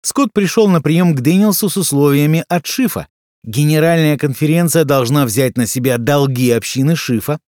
Скотт 0.02 0.32
пришел 0.32 0.68
на 0.68 0.80
прием 0.80 1.14
к 1.14 1.20
Дэниелсу 1.20 1.68
с 1.68 1.76
условиями 1.76 2.44
от 2.48 2.66
Шифа. 2.66 3.08
Генеральная 3.46 4.18
конференция 4.18 4.84
должна 4.84 5.24
взять 5.24 5.56
на 5.56 5.68
себя 5.68 5.98
долги 5.98 6.50
общины 6.50 6.96
Шифа. 6.96 7.38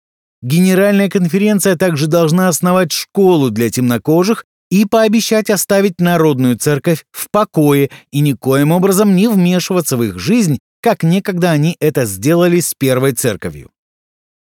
Генеральная 0.40 1.11
конференция 1.11 1.76
также 1.76 2.07
должна 2.07 2.49
основать 2.49 2.93
школу 2.93 3.50
для 3.50 3.69
темнокожих 3.69 4.45
и 4.71 4.85
пообещать 4.85 5.50
оставить 5.50 6.00
народную 6.00 6.57
церковь 6.57 7.05
в 7.11 7.26
покое 7.33 7.90
и 8.12 8.21
никоим 8.21 8.71
образом 8.71 9.17
не 9.17 9.26
вмешиваться 9.26 9.97
в 9.97 10.05
их 10.05 10.21
жизнь, 10.21 10.61
как 10.81 11.02
некогда 11.02 11.50
они 11.50 11.76
это 11.81 12.05
сделали 12.05 12.61
с 12.61 12.75
первой 12.78 13.12
церковью. 13.12 13.71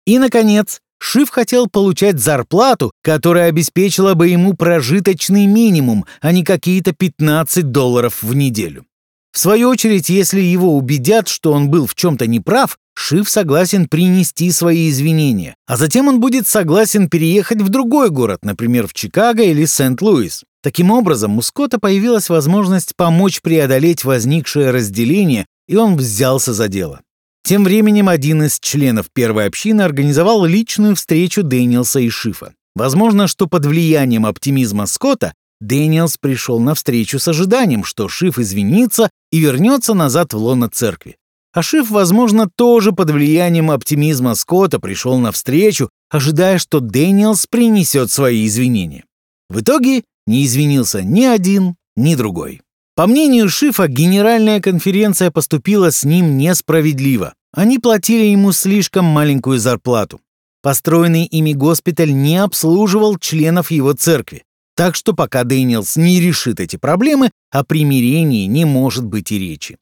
И, 0.05 0.19
наконец, 0.19 0.81
Шиф 1.01 1.31
хотел 1.31 1.69
получать 1.69 2.19
зарплату, 2.19 2.93
которая 3.03 3.49
обеспечила 3.49 4.13
бы 4.13 4.29
ему 4.29 4.53
прожиточный 4.53 5.47
минимум, 5.47 6.05
а 6.21 6.33
не 6.33 6.45
какие-то 6.45 6.93
15 6.93 7.71
долларов 7.71 8.23
в 8.23 8.35
неделю. 8.35 8.85
В 9.33 9.39
свою 9.39 9.69
очередь, 9.69 10.09
если 10.09 10.41
его 10.41 10.77
убедят, 10.77 11.29
что 11.29 11.53
он 11.53 11.69
был 11.69 11.87
в 11.87 11.95
чем-то 11.95 12.27
неправ, 12.27 12.79
Шиф 12.95 13.29
согласен 13.29 13.87
принести 13.87 14.51
свои 14.51 14.91
извинения, 14.91 15.55
а 15.67 15.77
затем 15.77 16.09
он 16.09 16.19
будет 16.19 16.49
согласен 16.49 17.09
переехать 17.09 17.63
в 17.63 17.69
другой 17.69 18.11
город, 18.11 18.41
например, 18.43 18.89
в 18.89 18.95
Чикаго 18.95 19.45
или 19.45 19.67
Сент-Луис. 19.67 20.43
Таким 20.63 20.91
образом, 20.91 21.39
у 21.39 21.43
Скотта 21.43 21.79
появилась 21.79 22.29
возможность 22.29 22.97
помочь 22.97 23.41
преодолеть 23.41 24.05
возникшее 24.05 24.73
разделение, 24.73 25.47
и 25.69 25.77
он 25.77 25.97
взялся 25.97 26.53
за 26.53 26.67
дело. 26.67 27.01
Тем 27.45 27.65
временем 27.65 28.09
один 28.09 28.43
из 28.43 28.59
членов 28.59 29.07
первой 29.13 29.47
общины 29.47 29.83
организовал 29.83 30.45
личную 30.45 30.97
встречу 30.97 31.43
Дэниелса 31.45 32.01
и 32.01 32.09
Шифа. 32.11 32.53
Возможно, 32.75 33.27
что 33.27 33.47
под 33.47 33.65
влиянием 33.67 34.27
оптимизма 34.27 34.87
Скотта 34.87 35.33
Дэниелс 35.61 36.17
пришел 36.19 36.61
на 36.61 36.75
встречу 36.75 37.19
с 37.19 37.29
ожиданием, 37.29 37.85
что 37.85 38.09
Шиф 38.09 38.39
извинится 38.39 39.11
и 39.33 39.39
вернется 39.39 39.95
назад 39.95 40.33
в 40.33 40.37
лоно 40.37 40.69
церкви. 40.69 41.17
А 41.53 41.63
Шиф, 41.63 41.91
возможно, 41.91 42.49
тоже 42.55 42.93
под 42.93 43.11
влиянием 43.11 43.71
оптимизма 43.71 44.35
Скотта 44.35 44.79
пришел 44.79 45.19
на 45.19 45.33
встречу, 45.33 45.91
ожидая, 46.11 46.59
что 46.59 46.81
Дэниелс 46.81 47.47
принесет 47.47 48.11
свои 48.11 48.47
извинения. 48.47 49.05
В 49.49 49.61
итоге 49.61 50.05
не 50.27 50.45
извинился 50.45 51.03
ни 51.03 51.25
один, 51.25 51.75
ни 51.97 52.15
другой. 52.15 52.61
По 52.95 53.07
мнению 53.07 53.49
Шифа, 53.49 53.89
генеральная 53.89 54.61
конференция 54.61 55.31
поступила 55.31 55.91
с 55.91 56.05
ним 56.05 56.37
несправедливо. 56.37 57.35
Они 57.53 57.79
платили 57.79 58.25
ему 58.25 58.53
слишком 58.53 59.05
маленькую 59.05 59.59
зарплату. 59.59 60.21
Построенный 60.63 61.25
ими 61.25 61.53
госпиталь 61.53 62.13
не 62.13 62.37
обслуживал 62.37 63.17
членов 63.17 63.71
его 63.71 63.93
церкви. 63.93 64.43
Так 64.79 64.95
что 64.95 65.13
пока 65.13 65.43
Дэниелс 65.43 65.97
не 65.97 66.21
решит 66.21 66.61
эти 66.61 66.77
проблемы, 66.77 67.33
о 67.51 67.65
примирении 67.65 68.47
не 68.47 68.65
может 68.65 69.05
быть 69.05 69.33
и 69.33 69.39
речи. 69.39 69.77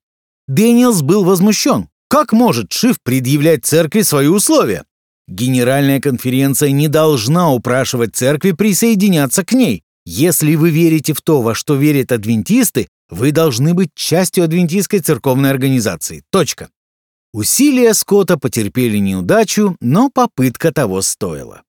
Дэниелс 0.48 1.02
был 1.02 1.22
возмущен. 1.22 1.90
Как 2.08 2.32
может 2.32 2.72
Шиф 2.72 2.96
предъявлять 3.02 3.66
церкви 3.66 4.00
свои 4.00 4.28
условия? 4.28 4.84
Генеральная 5.28 6.00
конференция 6.00 6.70
не 6.70 6.88
должна 6.88 7.52
упрашивать 7.52 8.16
церкви 8.16 8.52
присоединяться 8.52 9.44
к 9.44 9.52
ней. 9.52 9.82
Если 10.06 10.54
вы 10.54 10.70
верите 10.70 11.12
в 11.12 11.20
то, 11.20 11.42
во 11.42 11.54
что 11.54 11.74
верят 11.74 12.10
адвентисты, 12.10 12.88
вы 13.10 13.32
должны 13.32 13.74
быть 13.74 13.90
частью 13.94 14.44
адвентистской 14.44 15.00
церковной 15.00 15.50
организации. 15.50 16.22
Точка. 16.30 16.70
Усилия 17.34 17.92
Скотта 17.92 18.38
потерпели 18.38 18.96
неудачу, 18.96 19.76
но 19.78 20.08
попытка 20.08 20.72
того 20.72 21.02
стоила. 21.02 21.65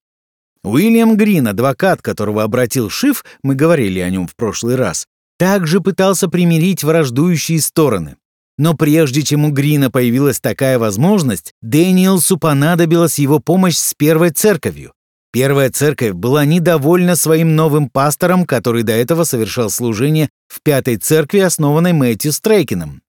Уильям 0.68 1.18
Грин, 1.18 1.48
адвокат, 1.48 2.02
которого 2.02 2.44
обратил 2.44 2.90
Шиф, 2.90 3.24
мы 3.44 3.56
говорили 3.56 4.00
о 4.00 4.10
нем 4.10 4.28
в 4.28 4.36
прошлый 4.36 4.76
раз, 4.76 5.06
также 5.38 5.82
пытался 5.82 6.28
примирить 6.28 6.84
враждующие 6.84 7.62
стороны. 7.62 8.16
Но 8.58 8.74
прежде 8.74 9.22
чем 9.22 9.46
у 9.46 9.52
Грина 9.52 9.92
появилась 9.92 10.40
такая 10.40 10.80
возможность, 10.80 11.54
Дэниелсу 11.62 12.38
понадобилась 12.38 13.20
его 13.20 13.40
помощь 13.40 13.78
с 13.78 13.94
первой 13.94 14.32
церковью. 14.32 14.94
Первая 15.32 15.70
церковь 15.70 16.14
была 16.14 16.46
недовольна 16.46 17.16
своим 17.16 17.56
новым 17.56 17.90
пастором, 17.90 18.46
который 18.46 18.82
до 18.84 18.94
этого 18.94 19.24
совершал 19.24 19.70
служение 19.70 20.30
в 20.48 20.62
пятой 20.64 20.98
церкви, 20.98 21.40
основанной 21.40 21.94
Мэтью 21.94 22.32
Стрейкином. 22.32 23.04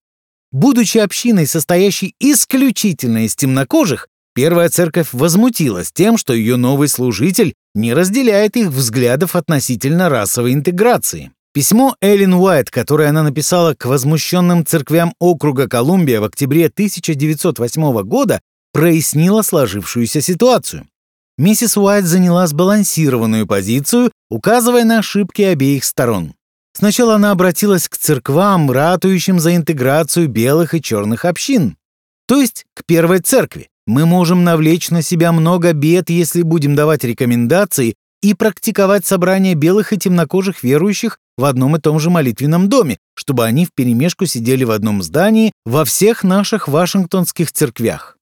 Будучи 0.50 0.98
общиной, 0.98 1.46
состоящей 1.46 2.14
исключительно 2.20 3.24
из 3.24 3.36
темнокожих, 3.36 4.08
Первая 4.38 4.68
церковь 4.68 5.08
возмутилась 5.10 5.90
тем, 5.90 6.16
что 6.16 6.32
ее 6.32 6.54
новый 6.54 6.86
служитель 6.86 7.54
не 7.74 7.92
разделяет 7.92 8.56
их 8.56 8.68
взглядов 8.68 9.34
относительно 9.34 10.08
расовой 10.08 10.52
интеграции. 10.52 11.32
Письмо 11.52 11.96
Эллен 12.00 12.34
Уайт, 12.34 12.70
которое 12.70 13.08
она 13.08 13.24
написала 13.24 13.74
к 13.74 13.84
возмущенным 13.84 14.64
церквям 14.64 15.12
округа 15.18 15.68
Колумбия 15.68 16.20
в 16.20 16.24
октябре 16.24 16.66
1908 16.66 18.02
года, 18.02 18.40
прояснило 18.72 19.42
сложившуюся 19.42 20.20
ситуацию. 20.20 20.86
Миссис 21.36 21.76
Уайт 21.76 22.04
заняла 22.04 22.46
сбалансированную 22.46 23.44
позицию, 23.44 24.12
указывая 24.30 24.84
на 24.84 25.00
ошибки 25.00 25.42
обеих 25.42 25.82
сторон. 25.82 26.34
Сначала 26.74 27.16
она 27.16 27.32
обратилась 27.32 27.88
к 27.88 27.96
церквам, 27.96 28.70
ратующим 28.70 29.40
за 29.40 29.56
интеграцию 29.56 30.28
белых 30.28 30.74
и 30.74 30.80
черных 30.80 31.24
общин, 31.24 31.76
то 32.28 32.40
есть 32.40 32.66
к 32.76 32.84
первой 32.84 33.18
церкви. 33.18 33.68
Мы 33.88 34.04
можем 34.04 34.44
навлечь 34.44 34.90
на 34.90 35.00
себя 35.00 35.32
много 35.32 35.72
бед, 35.72 36.10
если 36.10 36.42
будем 36.42 36.74
давать 36.74 37.04
рекомендации 37.04 37.94
и 38.20 38.34
практиковать 38.34 39.06
собрания 39.06 39.54
белых 39.54 39.94
и 39.94 39.98
темнокожих 39.98 40.62
верующих 40.62 41.18
в 41.38 41.44
одном 41.46 41.74
и 41.74 41.80
том 41.80 41.98
же 41.98 42.10
молитвенном 42.10 42.68
доме, 42.68 42.98
чтобы 43.14 43.46
они 43.46 43.64
вперемешку 43.64 44.26
сидели 44.26 44.64
в 44.64 44.72
одном 44.72 45.02
здании 45.02 45.52
во 45.64 45.86
всех 45.86 46.22
наших 46.22 46.68
вашингтонских 46.68 47.50
церквях. 47.50 48.18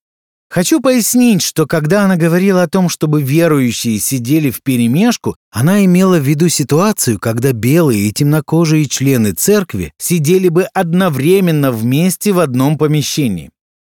Хочу 0.49 0.81
пояснить, 0.81 1.43
что 1.43 1.67
когда 1.67 2.05
она 2.05 2.15
говорила 2.15 2.63
о 2.63 2.69
том, 2.69 2.89
чтобы 2.89 3.21
верующие 3.21 3.99
сидели 3.99 4.53
вперемешку, 4.53 5.35
она 5.51 5.85
имела 5.85 6.19
в 6.19 6.23
виду 6.23 6.49
ситуацию, 6.49 7.19
когда 7.19 7.51
белые 7.51 8.03
и 8.03 8.13
темнокожие 8.13 8.87
члены 8.87 9.33
церкви 9.33 9.93
сидели 9.99 10.49
бы 10.49 10.63
одновременно 10.73 11.73
вместе 11.73 12.31
в 12.31 12.39
одном 12.39 12.79
помещении. 12.79 13.51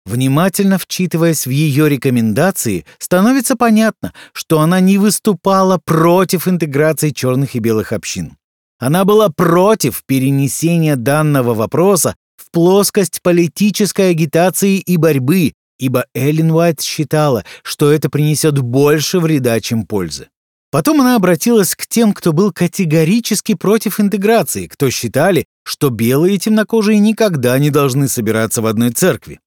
Внимательно 0.08 0.78
вчитываясь 0.78 1.46
в 1.46 1.50
ее 1.50 1.90
рекомендации, 1.90 2.86
становится 2.98 3.58
понятно, 3.58 4.14
что 4.32 4.62
она 4.62 4.80
не 4.80 4.98
выступала 4.98 5.82
против 5.84 6.48
интеграции 6.48 7.10
черных 7.10 7.56
и 7.56 7.60
белых 7.60 7.92
общин. 7.92 8.38
Она 8.80 9.04
была 9.04 9.28
против 9.28 10.04
перенесения 10.06 10.96
данного 10.96 11.54
вопроса 11.54 12.16
в 12.38 12.52
плоскость 12.52 13.22
политической 13.22 14.12
агитации 14.12 14.78
и 14.78 14.96
борьбы, 14.96 15.52
ибо 15.78 16.06
Эллен 16.14 16.52
Уайт 16.52 16.80
считала, 16.80 17.44
что 17.62 17.92
это 17.92 18.10
принесет 18.10 18.60
больше 18.60 19.20
вреда, 19.20 19.60
чем 19.60 19.86
пользы. 19.86 20.30
Потом 20.72 21.02
она 21.02 21.18
обратилась 21.18 21.76
к 21.76 21.86
тем, 21.86 22.14
кто 22.14 22.32
был 22.32 22.54
категорически 22.54 23.56
против 23.56 24.00
интеграции, 24.00 24.68
кто 24.68 24.90
считали, 24.90 25.48
что 25.64 25.90
белые 25.90 26.36
и 26.36 26.40
темнокожие 26.40 26.98
никогда 27.00 27.60
не 27.60 27.72
должны 27.72 28.08
собираться 28.08 28.62
в 28.62 28.68
одной 28.68 28.92
церкви. 28.92 29.42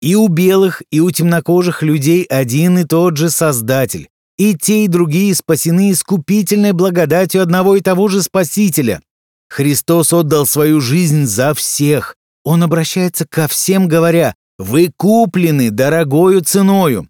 И 0.00 0.14
у 0.14 0.28
белых, 0.28 0.82
и 0.90 1.00
у 1.00 1.10
темнокожих 1.10 1.82
людей 1.82 2.24
один 2.24 2.78
и 2.78 2.84
тот 2.84 3.16
же 3.16 3.30
Создатель. 3.30 4.08
И 4.36 4.54
те, 4.54 4.84
и 4.84 4.88
другие 4.88 5.34
спасены 5.34 5.92
искупительной 5.92 6.72
благодатью 6.72 7.42
одного 7.42 7.76
и 7.76 7.80
того 7.80 8.08
же 8.08 8.22
Спасителя. 8.22 9.00
Христос 9.48 10.12
отдал 10.12 10.46
свою 10.46 10.80
жизнь 10.80 11.24
за 11.24 11.54
всех. 11.54 12.16
Он 12.44 12.62
обращается 12.62 13.26
ко 13.26 13.48
всем, 13.48 13.88
говоря, 13.88 14.34
«Вы 14.58 14.90
куплены 14.94 15.70
дорогою 15.70 16.42
ценою». 16.42 17.08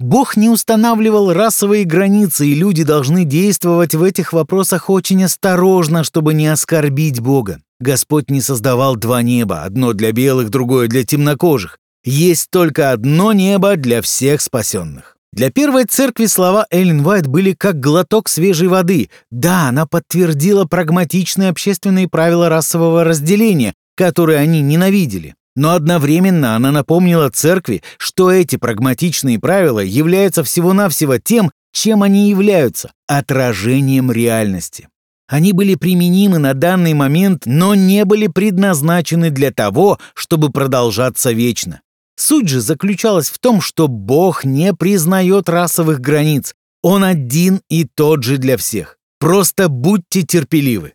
Бог 0.00 0.36
не 0.36 0.48
устанавливал 0.48 1.32
расовые 1.32 1.84
границы, 1.84 2.46
и 2.46 2.54
люди 2.54 2.84
должны 2.84 3.24
действовать 3.24 3.96
в 3.96 4.02
этих 4.02 4.32
вопросах 4.32 4.90
очень 4.90 5.24
осторожно, 5.24 6.04
чтобы 6.04 6.34
не 6.34 6.46
оскорбить 6.46 7.20
Бога. 7.20 7.60
Господь 7.80 8.30
не 8.30 8.40
создавал 8.40 8.94
два 8.96 9.22
неба, 9.22 9.64
одно 9.64 9.92
для 9.92 10.12
белых, 10.12 10.50
другое 10.50 10.86
для 10.86 11.04
темнокожих. 11.04 11.78
Есть 12.10 12.48
только 12.48 12.92
одно 12.92 13.34
небо 13.34 13.76
для 13.76 14.00
всех 14.00 14.40
спасенных. 14.40 15.18
Для 15.30 15.50
первой 15.50 15.84
церкви 15.84 16.24
слова 16.24 16.66
Эллен 16.70 17.04
Уайт 17.04 17.26
были 17.26 17.52
как 17.52 17.80
глоток 17.80 18.30
свежей 18.30 18.68
воды. 18.68 19.10
Да, 19.30 19.68
она 19.68 19.84
подтвердила 19.84 20.64
прагматичные 20.64 21.50
общественные 21.50 22.08
правила 22.08 22.48
расового 22.48 23.04
разделения, 23.04 23.74
которые 23.94 24.38
они 24.38 24.62
ненавидели. 24.62 25.34
Но 25.54 25.72
одновременно 25.72 26.56
она 26.56 26.72
напомнила 26.72 27.28
церкви, 27.28 27.82
что 27.98 28.32
эти 28.32 28.56
прагматичные 28.56 29.38
правила 29.38 29.80
являются 29.80 30.42
всего-навсего 30.42 31.18
тем, 31.18 31.50
чем 31.74 32.02
они 32.02 32.30
являются– 32.30 32.90
отражением 33.06 34.10
реальности. 34.10 34.88
Они 35.28 35.52
были 35.52 35.74
применимы 35.74 36.38
на 36.38 36.54
данный 36.54 36.94
момент, 36.94 37.42
но 37.44 37.74
не 37.74 38.06
были 38.06 38.28
предназначены 38.28 39.28
для 39.28 39.50
того, 39.50 39.98
чтобы 40.14 40.48
продолжаться 40.50 41.32
вечно. 41.32 41.82
Суть 42.18 42.48
же 42.48 42.60
заключалась 42.60 43.30
в 43.30 43.38
том, 43.38 43.60
что 43.60 43.86
Бог 43.86 44.44
не 44.44 44.74
признает 44.74 45.48
расовых 45.48 46.00
границ. 46.00 46.52
Он 46.82 47.04
один 47.04 47.60
и 47.70 47.84
тот 47.84 48.24
же 48.24 48.38
для 48.38 48.56
всех. 48.56 48.98
Просто 49.20 49.68
будьте 49.68 50.22
терпеливы. 50.22 50.94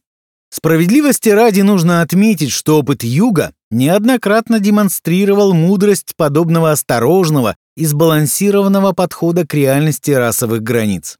Справедливости 0.49 1.29
ради 1.29 1.61
нужно 1.61 2.01
отметить, 2.01 2.51
что 2.51 2.77
опыт 2.77 3.05
Юга 3.05 3.53
неоднократно 3.71 4.59
демонстрировал 4.59 5.53
мудрость 5.53 6.13
подобного 6.17 6.71
осторожного 6.71 7.55
и 7.77 7.85
сбалансированного 7.85 8.91
подхода 8.91 9.47
к 9.47 9.53
реальности 9.53 10.11
расовых 10.11 10.61
границ. 10.61 11.17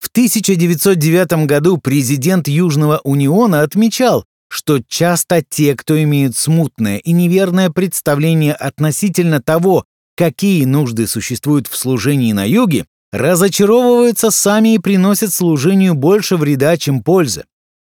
В 0.00 0.08
1909 0.08 1.46
году 1.46 1.76
президент 1.76 2.48
Южного 2.48 2.98
Униона 3.04 3.60
отмечал, 3.60 4.24
что 4.52 4.80
часто 4.86 5.42
те, 5.42 5.74
кто 5.74 6.00
имеют 6.02 6.36
смутное 6.36 6.98
и 6.98 7.12
неверное 7.12 7.70
представление 7.70 8.52
относительно 8.52 9.40
того, 9.40 9.86
какие 10.14 10.66
нужды 10.66 11.06
существуют 11.06 11.68
в 11.68 11.76
служении 11.76 12.34
на 12.34 12.46
юге, 12.46 12.84
разочаровываются 13.12 14.30
сами 14.30 14.74
и 14.74 14.78
приносят 14.78 15.32
служению 15.32 15.94
больше 15.94 16.36
вреда, 16.36 16.76
чем 16.76 17.02
пользы. 17.02 17.44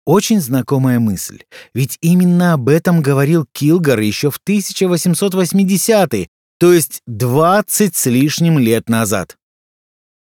Очень 0.04 0.42
знакомая 0.42 1.00
мысль, 1.00 1.44
ведь 1.76 2.00
именно 2.02 2.54
об 2.54 2.70
этом 2.70 3.04
говорил 3.04 3.46
Килгар 3.52 4.00
еще 4.00 4.32
в 4.32 4.42
1880-е, 4.44 6.28
то 6.60 6.74
есть 6.74 7.02
20 7.06 7.96
с 7.96 8.06
лишним 8.08 8.58
лет 8.58 8.90
назад. 8.90 9.38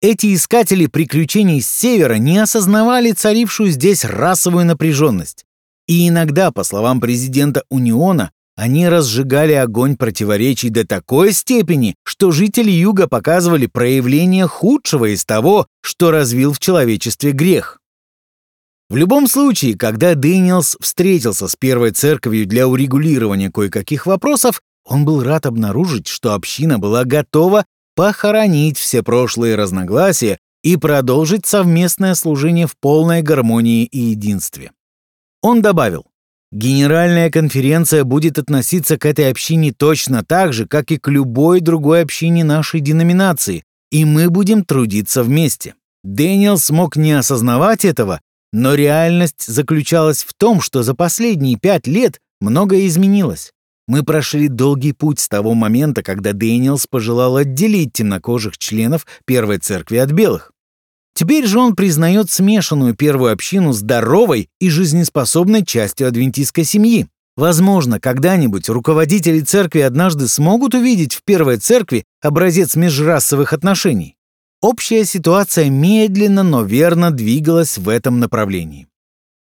Эти 0.01 0.35
искатели 0.35 0.87
приключений 0.87 1.61
с 1.61 1.69
севера 1.69 2.15
не 2.15 2.39
осознавали 2.39 3.13
царившую 3.13 3.71
здесь 3.71 4.07
расовую 4.07 4.65
напряженность. 4.65 5.45
И 5.87 6.09
иногда, 6.09 6.51
по 6.51 6.65
словам 6.65 7.01
президента 7.01 7.65
Униона, 7.69 8.31
они 8.57 8.89
разжигали 8.89 9.53
огонь 9.53 9.97
противоречий 9.97 10.71
до 10.71 10.87
такой 10.87 11.33
степени, 11.33 11.97
что 12.05 12.31
жители 12.31 12.71
Юга 12.71 13.09
показывали 13.09 13.67
проявление 13.67 14.47
худшего 14.47 15.13
из 15.13 15.25
того, 15.25 15.67
что 15.83 16.11
развил 16.11 16.53
в 16.53 16.61
человечестве 16.61 17.33
грех. 17.33 17.81
В 18.89 18.97
любом 18.97 19.27
случае, 19.27 19.77
когда 19.77 20.15
Дэниелс 20.15 20.77
встретился 20.81 21.49
с 21.49 21.57
Первой 21.57 21.91
Церковью 21.91 22.47
для 22.47 22.69
урегулирования 22.69 23.51
кое-каких 23.51 24.07
вопросов, 24.07 24.61
он 24.87 25.05
был 25.05 25.23
рад 25.23 25.47
обнаружить, 25.47 26.07
что 26.07 26.35
община 26.35 26.79
была 26.79 27.05
готова 27.05 27.65
похоронить 27.97 28.79
все 28.79 29.03
прошлые 29.03 29.57
разногласия 29.57 30.39
и 30.63 30.77
продолжить 30.77 31.47
совместное 31.47 32.15
служение 32.15 32.67
в 32.67 32.77
полной 32.79 33.23
гармонии 33.23 33.85
и 33.85 33.99
единстве. 33.99 34.73
Он 35.45 35.61
добавил, 35.61 36.07
Генеральная 36.53 37.31
конференция 37.31 38.03
будет 38.05 38.39
относиться 38.39 38.97
к 38.97 39.05
этой 39.05 39.31
общине 39.31 39.75
точно 39.75 40.25
так 40.25 40.55
же, 40.55 40.67
как 40.67 40.91
и 40.91 40.97
к 40.97 41.09
любой 41.09 41.61
другой 41.61 42.01
общине 42.01 42.45
нашей 42.45 42.81
деноминации, 42.81 43.63
и 43.91 44.07
мы 44.07 44.31
будем 44.31 44.65
трудиться 44.65 45.23
вместе. 45.23 45.75
Дэниелс 46.03 46.57
мог 46.57 46.97
не 46.97 47.13
осознавать 47.13 47.85
этого, 47.85 48.23
но 48.55 48.75
реальность 48.75 49.47
заключалась 49.47 50.25
в 50.25 50.33
том, 50.33 50.63
что 50.63 50.83
за 50.83 50.95
последние 50.95 51.59
пять 51.59 51.87
лет 51.87 52.21
многое 52.41 52.87
изменилось. 52.87 53.53
Мы 53.87 54.03
прошли 54.03 54.49
долгий 54.49 54.95
путь 54.95 55.21
с 55.21 55.29
того 55.29 55.53
момента, 55.53 56.03
когда 56.03 56.33
Дэниелс 56.33 56.87
пожелал 56.87 57.37
отделить 57.37 57.93
темнокожих 57.93 58.57
членов 58.57 59.07
Первой 59.27 59.59
Церкви 59.59 59.99
от 59.99 60.11
белых. 60.11 60.54
Теперь 61.15 61.47
же 61.47 61.61
он 61.61 61.77
признает 61.77 62.31
смешанную 62.31 62.95
первую 62.95 63.33
общину 63.33 63.73
здоровой 63.73 64.49
и 64.61 64.69
жизнеспособной 64.69 65.65
частью 65.65 66.09
адвентистской 66.09 66.65
семьи. 66.65 67.07
Возможно, 67.37 68.01
когда-нибудь 68.01 68.69
руководители 68.69 69.41
церкви 69.41 69.81
однажды 69.81 70.29
смогут 70.29 70.75
увидеть 70.75 71.15
в 71.15 71.23
первой 71.25 71.59
церкви 71.59 72.05
образец 72.21 72.75
межрасовых 72.77 73.53
отношений. 73.53 74.17
Общая 74.61 75.05
ситуация 75.05 75.71
медленно, 75.71 76.43
но 76.43 76.63
верно 76.63 77.11
двигалась 77.11 77.79
в 77.79 77.89
этом 77.89 78.19
направлении. 78.19 78.89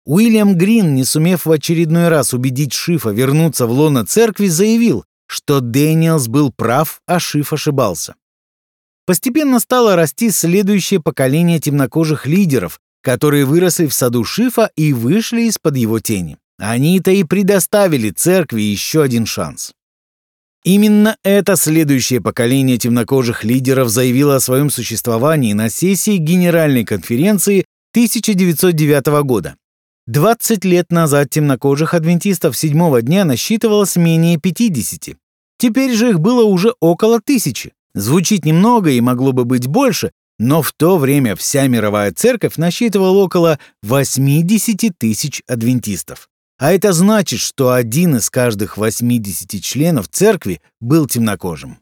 Уильям 0.07 0.57
Грин, 0.57 0.95
не 0.95 1.05
сумев 1.05 1.45
в 1.45 1.51
очередной 1.51 2.09
раз 2.09 2.33
убедить 2.33 2.73
Шифа 2.73 3.11
вернуться 3.11 3.67
в 3.67 3.73
лоно 3.73 4.07
церкви, 4.07 4.47
заявил, 4.47 5.05
что 5.27 5.61
Дэниелс 5.61 6.29
был 6.29 6.51
прав, 6.51 7.03
а 7.07 7.19
Шиф 7.19 7.53
ошибался. 7.53 8.15
Постепенно 9.09 9.59
стало 9.59 9.97
расти 9.97 10.31
следующее 10.31 11.01
поколение 11.01 11.59
темнокожих 11.61 12.27
лидеров, 12.27 12.79
которые 13.03 13.47
выросли 13.47 13.87
в 13.87 13.95
саду 13.95 14.23
Шифа 14.23 14.71
и 14.77 14.93
вышли 14.93 15.45
из-под 15.45 15.79
его 15.79 15.99
тени. 15.99 16.37
Они-то 16.59 17.11
и 17.11 17.25
предоставили 17.25 18.11
церкви 18.11 18.61
еще 18.61 19.03
один 19.03 19.25
шанс. 19.25 19.73
Именно 20.63 21.17
это 21.25 21.57
следующее 21.57 22.21
поколение 22.21 22.77
темнокожих 22.77 23.45
лидеров 23.45 23.89
заявило 23.89 24.37
о 24.37 24.41
своем 24.41 24.69
существовании 24.69 25.55
на 25.55 25.71
сессии 25.71 26.19
Генеральной 26.19 26.85
конференции 26.85 27.65
1909 27.93 29.07
года. 29.25 29.57
20 30.07 30.67
лет 30.67 30.93
назад 30.93 31.31
темнокожих 31.31 31.95
адвентистов 31.95 32.59
седьмого 32.59 33.01
дня 33.01 33.25
насчитывалось 33.25 33.97
менее 33.97 34.37
50. 34.37 35.17
Теперь 35.57 35.95
же 35.95 36.11
их 36.11 36.21
было 36.21 36.45
уже 36.45 36.75
около 36.79 37.23
тысячи. 37.23 37.73
Звучит 37.99 38.45
немного 38.45 38.91
и 38.91 39.01
могло 39.01 39.33
бы 39.33 39.45
быть 39.45 39.67
больше, 39.67 40.13
но 40.39 40.63
в 40.63 40.73
то 40.73 40.99
время 40.99 41.35
вся 41.35 41.67
мировая 41.67 42.13
церковь 42.13 42.57
насчитывала 42.57 43.19
около 43.19 43.59
80 43.83 44.97
тысяч 44.97 45.43
адвентистов. 45.49 46.29
А 46.61 46.73
это 46.73 46.93
значит, 46.93 47.41
что 47.41 47.73
один 47.73 48.15
из 48.19 48.31
каждых 48.31 48.77
80 48.77 49.61
членов 49.61 50.07
церкви 50.09 50.61
был 50.81 51.09
темнокожим. 51.09 51.79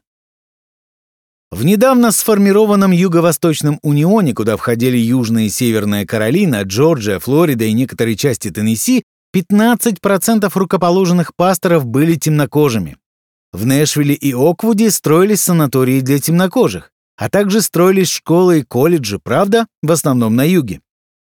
В 1.51 1.63
недавно 1.63 2.11
сформированном 2.11 2.91
Юго-Восточном 2.93 3.77
Унионе, 3.83 4.33
куда 4.33 4.57
входили 4.57 4.97
Южная 4.97 5.43
и 5.43 5.49
Северная 5.49 6.07
Каролина, 6.07 6.63
Джорджия, 6.63 7.19
Флорида 7.19 7.65
и 7.65 7.73
некоторые 7.73 8.17
части 8.17 8.49
Теннесси, 8.49 9.03
15% 9.35 10.51
рукоположенных 10.55 11.35
пасторов 11.35 11.85
были 11.85 12.15
темнокожими. 12.15 12.97
В 13.57 13.65
Нэшвилле 13.65 14.13
и 14.13 14.35
Оквуде 14.35 14.91
строились 14.91 15.41
санатории 15.41 16.01
для 16.01 16.19
темнокожих, 16.19 16.91
а 17.17 17.27
также 17.27 17.63
строились 17.63 18.07
школы 18.07 18.59
и 18.59 18.63
колледжи, 18.63 19.17
правда, 19.17 19.65
в 19.81 19.91
основном 19.91 20.35
на 20.35 20.43
юге. 20.43 20.79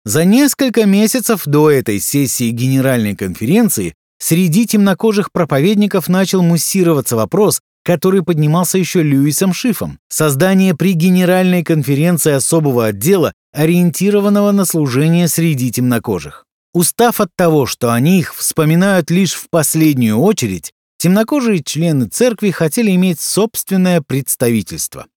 За 0.04 0.26
несколько 0.26 0.86
месяцев 0.86 1.44
до 1.46 1.72
этой 1.72 2.02
сессии 2.02 2.50
Генеральной 2.50 3.16
конференции 3.16 3.94
среди 4.20 4.68
темнокожих 4.68 5.32
проповедников 5.32 6.10
начал 6.10 6.44
муссироваться 6.44 7.16
вопрос, 7.16 7.62
который 7.86 8.24
поднимался 8.24 8.78
еще 8.78 9.04
Льюисом 9.04 9.54
Шифом, 9.54 9.98
создание 10.10 10.76
при 10.76 10.92
Генеральной 10.92 11.64
конференции 11.64 12.34
особого 12.34 12.88
отдела, 12.88 13.32
ориентированного 13.54 14.52
на 14.52 14.66
служение 14.66 15.30
среди 15.30 15.72
темнокожих. 15.72 16.44
Устав 16.74 17.22
от 17.22 17.30
того, 17.38 17.66
что 17.66 17.94
они 17.94 18.20
их 18.20 18.36
вспоминают 18.36 19.12
лишь 19.12 19.34
в 19.34 19.50
последнюю 19.50 20.18
очередь, 20.18 20.74
темнокожие 20.98 21.64
члены 21.64 22.08
церкви 22.08 22.52
хотели 22.52 22.92
иметь 22.92 23.20
собственное 23.20 24.02
представительство. 24.02 25.08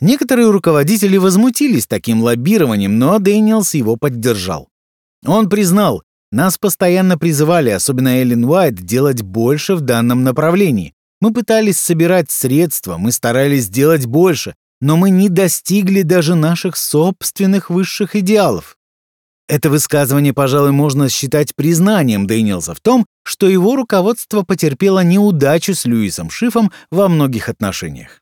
Некоторые 0.00 0.50
руководители 0.50 1.18
возмутились 1.18 1.86
таким 1.86 2.22
лоббированием, 2.22 2.98
но 2.98 3.18
Дэниелс 3.18 3.74
его 3.74 3.96
поддержал. 3.96 4.68
Он 5.26 5.48
признал, 5.48 6.02
нас 6.32 6.56
постоянно 6.56 7.18
призывали, 7.18 7.70
особенно 7.70 8.20
Эллен 8.20 8.44
Уайт, 8.44 8.76
делать 8.76 9.22
больше 9.22 9.74
в 9.74 9.80
данном 9.80 10.22
направлении. 10.22 10.94
Мы 11.20 11.34
пытались 11.34 11.78
собирать 11.78 12.30
средства, 12.30 12.96
мы 12.96 13.12
старались 13.12 13.64
сделать 13.64 14.06
больше, 14.06 14.54
но 14.80 14.96
мы 14.96 15.10
не 15.10 15.28
достигли 15.28 16.00
даже 16.02 16.34
наших 16.34 16.76
собственных 16.76 17.68
высших 17.68 18.16
идеалов. 18.16 18.78
Это 19.50 19.68
высказывание, 19.68 20.32
пожалуй, 20.32 20.70
можно 20.70 21.08
считать 21.08 21.56
признанием 21.56 22.28
Дэниелса 22.28 22.72
в 22.72 22.78
том, 22.78 23.04
что 23.24 23.48
его 23.48 23.74
руководство 23.74 24.42
потерпело 24.42 25.02
неудачу 25.02 25.74
с 25.74 25.86
Льюисом 25.86 26.30
Шифом 26.30 26.70
во 26.92 27.08
многих 27.08 27.48
отношениях. 27.48 28.20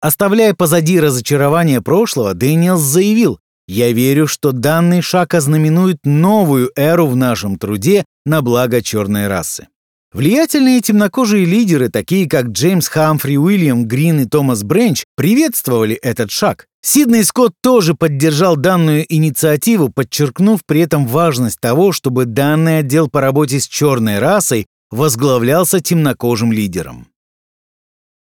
Оставляя 0.00 0.54
позади 0.54 0.98
разочарование 0.98 1.82
прошлого, 1.82 2.34
Дэниелс 2.34 2.80
заявил, 2.80 3.38
«Я 3.68 3.92
верю, 3.92 4.26
что 4.26 4.50
данный 4.50 5.02
шаг 5.02 5.34
ознаменует 5.34 5.98
новую 6.02 6.72
эру 6.74 7.06
в 7.06 7.14
нашем 7.14 7.60
труде 7.60 8.04
на 8.24 8.42
благо 8.42 8.82
черной 8.82 9.28
расы». 9.28 9.68
Влиятельные 10.12 10.80
темнокожие 10.80 11.44
лидеры, 11.44 11.90
такие 11.90 12.28
как 12.28 12.46
Джеймс 12.46 12.88
Хамфри, 12.88 13.38
Уильям 13.38 13.86
Грин 13.86 14.18
и 14.18 14.24
Томас 14.24 14.64
Бренч, 14.64 15.04
приветствовали 15.14 15.94
этот 15.94 16.32
шаг. 16.32 16.66
Сидней 16.88 17.24
Скотт 17.24 17.52
тоже 17.60 17.94
поддержал 17.94 18.54
данную 18.54 19.04
инициативу, 19.12 19.88
подчеркнув 19.88 20.60
при 20.64 20.82
этом 20.82 21.08
важность 21.08 21.58
того, 21.58 21.90
чтобы 21.90 22.26
данный 22.26 22.78
отдел 22.78 23.08
по 23.08 23.20
работе 23.20 23.58
с 23.58 23.66
черной 23.66 24.20
расой 24.20 24.66
возглавлялся 24.92 25.80
темнокожим 25.80 26.52
лидером. 26.52 27.08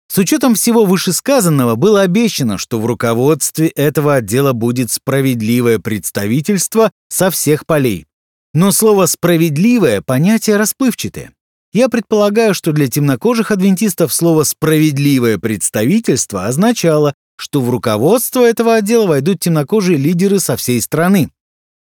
С 0.09 0.17
учетом 0.17 0.55
всего 0.55 0.87
вышесказанного 0.87 1.75
было 1.75 2.01
обещано, 2.01 2.57
что 2.57 2.81
в 2.81 2.87
руководстве 2.87 3.69
этого 3.69 4.15
отдела 4.15 4.55
будет 4.55 4.91
справедливое 4.91 5.79
представительство 5.79 6.91
со 7.11 7.31
всех 7.31 7.67
полей. 7.67 8.07
Но 8.55 8.73
слово 8.73 9.05
«справедливое»— 9.05 10.01
понятие 10.07 10.57
расплывчатое. 10.57 11.33
Я 11.75 11.91
предполагаю, 11.91 12.55
что 12.55 12.73
для 12.73 12.89
темнокожих 12.89 13.51
адвентистов 13.51 14.15
слово 14.15 14.45
«справедливое 14.45 15.37
представительство» 15.37 16.47
означало, 16.47 17.13
что 17.37 17.61
в 17.61 17.71
руководство 17.71 18.45
этого 18.45 18.77
отдела 18.77 19.07
войдут 19.07 19.41
темнокожие 19.41 19.99
лидеры 19.99 20.41
со 20.41 20.57
всей 20.57 20.81
страны. 20.81 21.31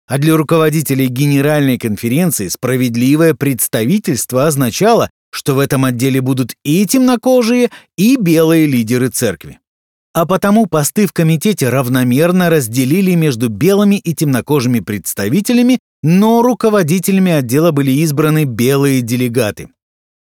А 0.06 0.18
для 0.18 0.36
руководителей 0.36 1.06
Генеральной 1.06 1.78
конференции 1.78 2.48
справедливое 2.48 3.34
представительство 3.34 4.46
означало, 4.46 5.10
что 5.30 5.54
в 5.54 5.58
этом 5.58 5.84
отделе 5.84 6.20
будут 6.20 6.54
и 6.64 6.86
темнокожие, 6.86 7.70
и 7.96 8.16
белые 8.16 8.66
лидеры 8.66 9.08
церкви. 9.08 9.58
А 10.14 10.26
потому 10.26 10.66
посты 10.66 11.06
в 11.06 11.12
комитете 11.12 11.70
равномерно 11.70 12.50
разделили 12.50 13.14
между 13.14 13.48
белыми 13.48 13.96
и 13.96 14.14
темнокожими 14.14 14.80
представителями, 14.80 15.78
но 16.02 16.42
руководителями 16.42 17.32
отдела 17.32 17.70
были 17.70 17.92
избраны 17.92 18.44
белые 18.44 19.00
делегаты. 19.00 19.70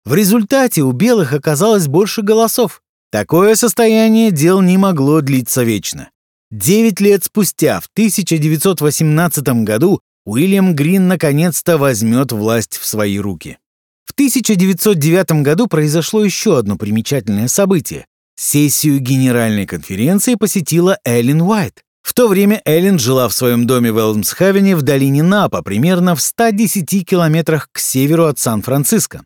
В 0.04 0.14
результате 0.14 0.82
у 0.82 0.92
белых 0.92 1.32
оказалось 1.32 1.88
больше 1.88 2.22
голосов. 2.22 2.82
Такое 3.10 3.56
состояние 3.56 4.30
дел 4.30 4.60
не 4.60 4.78
могло 4.78 5.20
длиться 5.20 5.64
вечно. 5.64 6.10
Девять 6.52 7.00
лет 7.00 7.24
спустя, 7.24 7.80
в 7.80 7.88
1918 7.92 9.64
году, 9.64 10.00
Уильям 10.24 10.76
Грин 10.76 11.08
наконец-то 11.08 11.76
возьмет 11.76 12.30
власть 12.30 12.76
в 12.76 12.86
свои 12.86 13.18
руки. 13.18 13.58
В 14.04 14.12
1909 14.12 15.42
году 15.42 15.66
произошло 15.66 16.24
еще 16.24 16.58
одно 16.58 16.76
примечательное 16.76 17.48
событие. 17.48 18.06
Сессию 18.36 19.00
Генеральной 19.00 19.66
конференции 19.66 20.36
посетила 20.36 20.98
Эллен 21.04 21.42
Уайт. 21.42 21.82
В 22.02 22.14
то 22.14 22.28
время 22.28 22.62
Эллен 22.64 22.98
жила 22.98 23.28
в 23.28 23.34
своем 23.34 23.66
доме 23.66 23.92
в 23.92 23.98
Элмсхавене 23.98 24.76
в 24.76 24.82
долине 24.82 25.22
Напа, 25.22 25.62
примерно 25.62 26.14
в 26.14 26.22
110 26.22 27.06
километрах 27.06 27.68
к 27.72 27.78
северу 27.78 28.26
от 28.26 28.38
Сан-Франциско. 28.38 29.24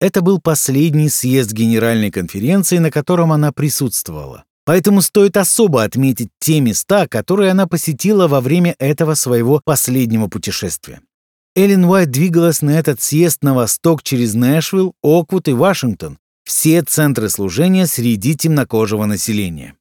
Это 0.00 0.22
был 0.22 0.40
последний 0.40 1.10
съезд 1.10 1.52
Генеральной 1.52 2.10
конференции, 2.10 2.78
на 2.78 2.90
котором 2.90 3.32
она 3.32 3.52
присутствовала. 3.52 4.44
Поэтому 4.64 5.02
стоит 5.02 5.36
особо 5.36 5.82
отметить 5.82 6.30
те 6.38 6.60
места, 6.60 7.06
которые 7.06 7.50
она 7.50 7.66
посетила 7.66 8.26
во 8.26 8.40
время 8.40 8.74
этого 8.78 9.14
своего 9.14 9.60
последнего 9.62 10.28
путешествия. 10.28 11.00
Эллен 11.54 11.84
Уайт 11.84 12.10
двигалась 12.10 12.62
на 12.62 12.70
этот 12.70 13.02
съезд 13.02 13.42
на 13.42 13.54
восток 13.54 14.02
через 14.02 14.34
Нэшвилл, 14.34 14.94
Оквуд 15.02 15.48
и 15.48 15.52
Вашингтон, 15.52 16.18
все 16.44 16.82
центры 16.82 17.28
служения 17.28 17.86
среди 17.86 18.36
темнокожего 18.36 19.04
населения. 19.04 19.74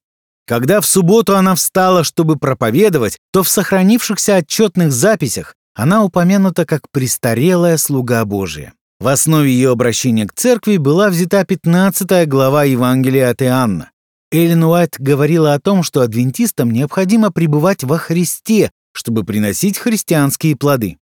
Когда 0.46 0.82
в 0.82 0.86
субботу 0.86 1.36
она 1.36 1.54
встала, 1.54 2.04
чтобы 2.04 2.38
проповедовать, 2.38 3.20
то 3.32 3.44
в 3.44 3.50
сохранившихся 3.50 4.38
отчетных 4.38 4.92
записях 4.92 5.56
она 5.76 6.04
упомянута 6.04 6.66
как 6.66 6.90
престарелая 6.92 7.78
слуга 7.78 8.26
Божия. 8.26 8.74
В 9.00 9.08
основе 9.08 9.50
ее 9.50 9.72
обращения 9.72 10.28
к 10.28 10.34
церкви 10.34 10.76
была 10.76 11.10
взята 11.10 11.46
15 11.46 12.28
глава 12.28 12.66
Евангелия 12.66 13.30
от 13.30 13.42
Иоанна. 13.42 13.92
Эллен 14.30 14.66
Уайт 14.66 14.98
говорила 15.00 15.54
о 15.54 15.60
том, 15.62 15.84
что 15.84 16.02
адвентистам 16.02 16.70
необходимо 16.72 17.32
пребывать 17.32 17.86
во 17.86 17.98
Христе, 17.98 18.72
чтобы 18.92 19.24
приносить 19.24 19.78
христианские 19.78 20.58
плоды. 20.58 20.98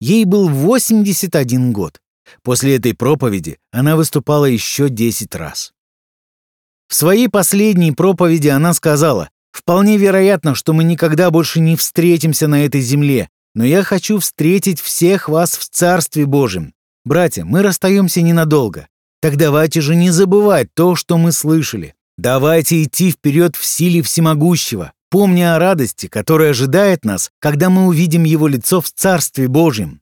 Ей 0.00 0.24
был 0.24 0.48
81 0.48 1.72
год. 1.72 2.00
После 2.42 2.76
этой 2.76 2.94
проповеди 2.94 3.58
она 3.70 3.94
выступала 3.94 4.46
еще 4.46 4.88
10 4.88 5.36
раз. 5.36 5.72
В 6.88 6.96
своей 6.96 7.28
последней 7.28 7.92
проповеди 7.92 8.48
она 8.48 8.74
сказала, 8.74 9.30
«Вполне 9.52 9.98
вероятно, 9.98 10.56
что 10.56 10.72
мы 10.72 10.82
никогда 10.82 11.30
больше 11.30 11.60
не 11.60 11.76
встретимся 11.76 12.48
на 12.48 12.64
этой 12.64 12.80
земле, 12.80 13.28
но 13.54 13.64
я 13.64 13.84
хочу 13.84 14.18
встретить 14.18 14.80
всех 14.80 15.28
вас 15.28 15.56
в 15.56 15.68
Царстве 15.68 16.26
Божьем. 16.26 16.74
Братья, 17.04 17.44
мы 17.44 17.62
расстаемся 17.62 18.22
ненадолго. 18.22 18.88
Так 19.20 19.36
давайте 19.36 19.82
же 19.82 19.94
не 19.94 20.10
забывать 20.10 20.68
то, 20.74 20.94
что 20.96 21.18
мы 21.18 21.32
слышали. 21.32 21.94
Давайте 22.16 22.82
идти 22.82 23.10
вперед 23.10 23.56
в 23.56 23.64
силе 23.64 24.00
всемогущего, 24.00 24.92
помня 25.10 25.54
о 25.54 25.58
радости, 25.58 26.06
которая 26.06 26.50
ожидает 26.50 27.04
нас, 27.04 27.30
когда 27.40 27.68
мы 27.68 27.86
увидим 27.86 28.24
его 28.24 28.46
лицо 28.46 28.80
в 28.80 28.90
Царстве 28.90 29.48
Божьем. 29.48 30.00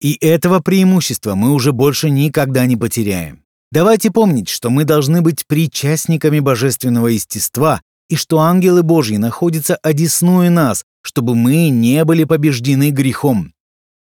И 0.00 0.18
этого 0.20 0.60
преимущества 0.60 1.34
мы 1.34 1.52
уже 1.52 1.72
больше 1.72 2.10
никогда 2.10 2.66
не 2.66 2.76
потеряем. 2.76 3.44
Давайте 3.70 4.10
помнить, 4.10 4.50
что 4.50 4.68
мы 4.68 4.84
должны 4.84 5.22
быть 5.22 5.46
причастниками 5.46 6.40
божественного 6.40 7.06
естества 7.06 7.80
и 8.10 8.16
что 8.16 8.40
ангелы 8.40 8.82
Божьи 8.82 9.16
находятся 9.16 9.76
одесную 9.76 10.50
нас, 10.50 10.84
чтобы 11.00 11.34
мы 11.34 11.70
не 11.70 12.04
были 12.04 12.24
побеждены 12.24 12.90
грехом. 12.90 13.51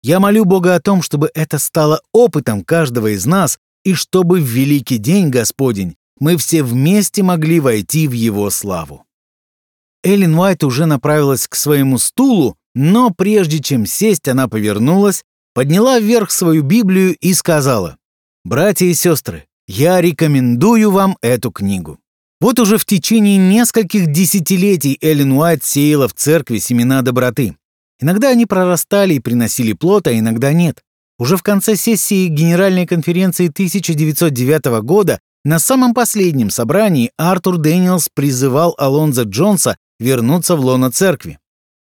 Я 0.02 0.20
молю 0.20 0.46
Бога 0.46 0.76
о 0.76 0.80
том, 0.80 1.02
чтобы 1.02 1.30
это 1.34 1.60
стало 1.60 2.02
опытом 2.14 2.64
каждого 2.64 3.08
из 3.14 3.26
нас, 3.26 3.58
и 3.84 3.94
чтобы 3.94 4.40
в 4.40 4.46
великий 4.46 4.98
день 4.98 5.30
Господень 5.30 5.96
мы 6.20 6.38
все 6.38 6.64
вместе 6.64 7.24
могли 7.24 7.60
войти 7.60 8.08
в 8.08 8.12
его 8.12 8.50
славу. 8.50 9.06
Эллен 10.04 10.36
Уайт 10.36 10.64
уже 10.64 10.86
направилась 10.86 11.48
к 11.48 11.56
своему 11.56 11.98
стулу, 11.98 12.58
но 12.76 13.10
прежде 13.10 13.60
чем 13.60 13.86
сесть, 13.86 14.28
она 14.28 14.48
повернулась, 14.48 15.24
подняла 15.54 16.00
вверх 16.00 16.32
свою 16.32 16.64
Библию 16.64 17.16
и 17.20 17.34
сказала, 17.34 17.98
«Братья 18.46 18.86
и 18.86 18.94
сестры, 18.94 19.48
я 19.68 20.00
рекомендую 20.00 20.92
вам 20.92 21.18
эту 21.22 21.52
книгу». 21.52 22.00
Вот 22.42 22.60
уже 22.60 22.78
в 22.78 22.86
течение 22.86 23.38
нескольких 23.38 24.08
десятилетий 24.08 24.98
Эллен 25.02 25.34
Уайт 25.34 25.66
сеяла 25.66 26.08
в 26.08 26.14
церкви 26.14 26.60
семена 26.60 27.02
доброты. 27.02 27.58
Иногда 28.02 28.30
они 28.30 28.46
прорастали 28.46 29.16
и 29.16 29.20
приносили 29.20 29.74
плод, 29.74 30.08
а 30.08 30.18
иногда 30.18 30.54
нет. 30.54 30.84
Уже 31.18 31.36
в 31.36 31.44
конце 31.44 31.76
сессии 31.76 32.28
Генеральной 32.28 32.86
конференции 32.86 33.50
1909 33.50 34.82
года 34.84 35.20
на 35.44 35.60
самом 35.60 35.94
последнем 35.94 36.50
собрании 36.50 37.12
Артур 37.18 37.58
Дэниелс 37.58 38.10
призывал 38.14 38.74
Алонзо 38.78 39.24
Джонса 39.24 39.78
вернуться 40.00 40.56
в 40.56 40.62
лоно 40.62 40.92
церкви. 40.92 41.40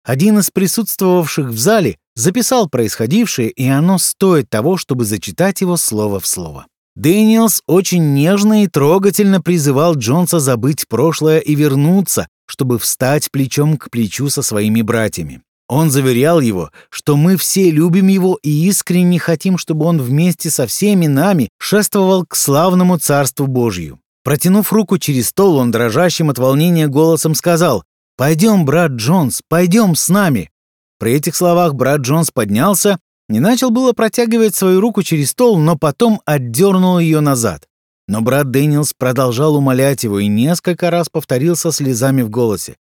Один 0.05 0.39
из 0.39 0.51
присутствовавших 0.51 1.47
в 1.47 1.57
зале 1.57 1.97
записал 2.15 2.69
происходившее, 2.69 3.49
и 3.49 3.67
оно 3.67 3.97
стоит 3.97 4.49
того, 4.49 4.77
чтобы 4.77 5.03
зачитать 5.03 5.61
его 5.61 5.77
слово 5.77 6.19
в 6.19 6.27
слово. 6.27 6.67
Дэниелс 6.95 7.61
очень 7.67 8.13
нежно 8.13 8.63
и 8.63 8.67
трогательно 8.67 9.41
призывал 9.41 9.95
Джонса 9.95 10.39
забыть 10.39 10.87
прошлое 10.87 11.39
и 11.39 11.55
вернуться, 11.55 12.27
чтобы 12.45 12.79
встать 12.79 13.31
плечом 13.31 13.77
к 13.77 13.89
плечу 13.89 14.29
со 14.29 14.41
своими 14.41 14.81
братьями. 14.81 15.41
Он 15.67 15.89
заверял 15.89 16.41
его, 16.41 16.71
что 16.89 17.17
мы 17.17 17.37
все 17.37 17.71
любим 17.71 18.07
его 18.07 18.37
и 18.43 18.67
искренне 18.67 19.17
хотим, 19.17 19.57
чтобы 19.57 19.85
он 19.85 19.99
вместе 19.99 20.51
со 20.51 20.67
всеми 20.67 21.07
нами 21.07 21.49
шествовал 21.57 22.25
к 22.25 22.35
славному 22.35 22.99
Царству 22.99 23.47
Божью. 23.47 23.99
Протянув 24.23 24.71
руку 24.71 24.97
через 24.97 25.29
стол, 25.29 25.57
он 25.57 25.71
дрожащим 25.71 26.29
от 26.29 26.37
волнения 26.37 26.87
голосом 26.87 27.35
сказал 27.35 27.83
«Пойдем, 28.17 28.65
брат 28.65 28.91
Джонс, 28.91 29.41
пойдем 29.47 29.95
с 29.95 30.09
нами». 30.09 30.51
При 30.99 31.13
этих 31.13 31.35
словах 31.35 31.73
брат 31.73 32.01
Джонс 32.01 32.31
поднялся 32.31 32.99
и 33.27 33.39
начал 33.39 33.71
было 33.71 33.93
протягивать 33.93 34.55
свою 34.55 34.81
руку 34.81 35.03
через 35.03 35.31
стол, 35.31 35.57
но 35.57 35.77
потом 35.77 36.21
отдернул 36.25 36.99
ее 36.99 37.19
назад. 37.19 37.67
Но 38.07 38.21
брат 38.21 38.51
Дэниелс 38.51 38.93
продолжал 38.93 39.55
умолять 39.55 40.03
его 40.03 40.19
и 40.19 40.27
несколько 40.27 40.91
раз 40.91 41.09
повторил 41.09 41.55
со 41.55 41.71
слезами 41.71 42.21
в 42.21 42.29
голосе. 42.29 42.77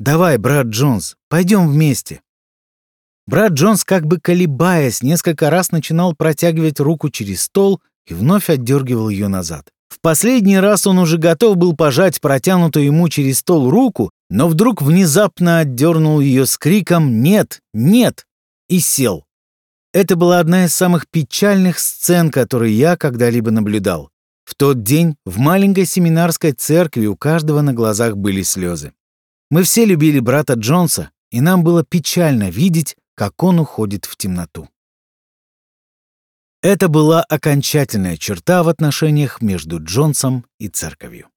«Давай, 0.00 0.36
брат 0.36 0.66
Джонс, 0.66 1.16
пойдем 1.28 1.68
вместе». 1.68 2.20
Брат 3.26 3.52
Джонс, 3.52 3.84
как 3.84 4.06
бы 4.06 4.18
колебаясь, 4.20 5.02
несколько 5.02 5.48
раз 5.48 5.72
начинал 5.72 6.14
протягивать 6.14 6.78
руку 6.78 7.08
через 7.08 7.42
стол 7.42 7.80
и 8.06 8.14
вновь 8.14 8.50
отдергивал 8.50 9.08
ее 9.08 9.28
назад. 9.28 9.68
В 9.88 10.00
последний 10.00 10.58
раз 10.58 10.86
он 10.86 10.98
уже 10.98 11.16
готов 11.16 11.56
был 11.56 11.74
пожать 11.74 12.20
протянутую 12.20 12.86
ему 12.86 13.08
через 13.08 13.38
стол 13.38 13.70
руку, 13.70 14.10
но 14.28 14.48
вдруг 14.48 14.82
внезапно 14.82 15.60
отдернул 15.60 16.20
ее 16.20 16.44
с 16.46 16.58
криком 16.58 17.22
«Нет! 17.22 17.60
Нет!» 17.72 18.26
и 18.68 18.80
сел. 18.80 19.24
Это 19.94 20.16
была 20.16 20.40
одна 20.40 20.64
из 20.64 20.74
самых 20.74 21.06
печальных 21.08 21.78
сцен, 21.78 22.30
которые 22.30 22.76
я 22.76 22.96
когда-либо 22.96 23.50
наблюдал. 23.50 24.10
В 24.44 24.54
тот 24.54 24.82
день 24.82 25.16
в 25.24 25.38
маленькой 25.38 25.86
семинарской 25.86 26.52
церкви 26.52 27.06
у 27.06 27.16
каждого 27.16 27.62
на 27.62 27.72
глазах 27.72 28.16
были 28.16 28.42
слезы. 28.42 28.92
Мы 29.50 29.62
все 29.62 29.84
любили 29.84 30.18
брата 30.18 30.54
Джонса, 30.54 31.10
и 31.30 31.40
нам 31.40 31.62
было 31.64 31.84
печально 31.84 32.50
видеть, 32.50 32.96
как 33.14 33.42
он 33.42 33.60
уходит 33.60 34.04
в 34.04 34.16
темноту. 34.16 34.68
Это 36.62 36.88
была 36.88 37.22
окончательная 37.22 38.16
черта 38.16 38.62
в 38.62 38.68
отношениях 38.68 39.42
между 39.42 39.82
Джонсом 39.82 40.46
и 40.58 40.68
церковью. 40.68 41.28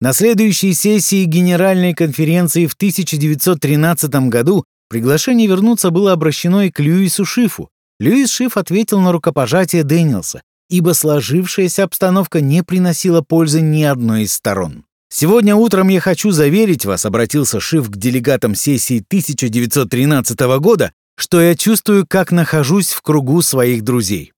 На 0.00 0.12
следующей 0.12 0.74
сессии 0.74 1.24
Генеральной 1.24 1.94
конференции 1.94 2.66
в 2.66 2.74
1913 2.74 4.28
году 4.28 4.64
приглашение 4.88 5.48
вернуться 5.48 5.90
было 5.90 6.12
обращено 6.12 6.62
и 6.62 6.70
к 6.70 6.80
Льюису 6.80 7.24
Шифу. 7.24 7.70
Льюис 7.98 8.30
Шиф 8.30 8.56
ответил 8.56 9.00
на 9.00 9.10
рукопожатие 9.10 9.84
Дэниелса, 9.84 10.42
ибо 10.68 10.92
сложившаяся 10.92 11.84
обстановка 11.84 12.40
не 12.40 12.62
приносила 12.62 13.22
пользы 13.22 13.60
ни 13.60 13.82
одной 13.82 14.24
из 14.24 14.34
сторон. 14.34 14.84
«Сегодня 15.08 15.56
утром 15.56 15.88
я 15.88 16.00
хочу 16.00 16.30
заверить 16.30 16.84
вас»,— 16.84 17.04
обратился 17.06 17.58
Шиф 17.58 17.90
к 17.90 17.96
делегатам 17.96 18.54
сессии 18.54 18.98
1913 18.98 20.38
года, 20.60 20.92
что 21.16 21.40
я 21.40 21.54
чувствую, 21.54 22.06
как 22.06 22.32
нахожусь 22.32 22.90
в 22.90 23.02
кругу 23.02 23.42
своих 23.42 23.82
друзей. 23.82 24.32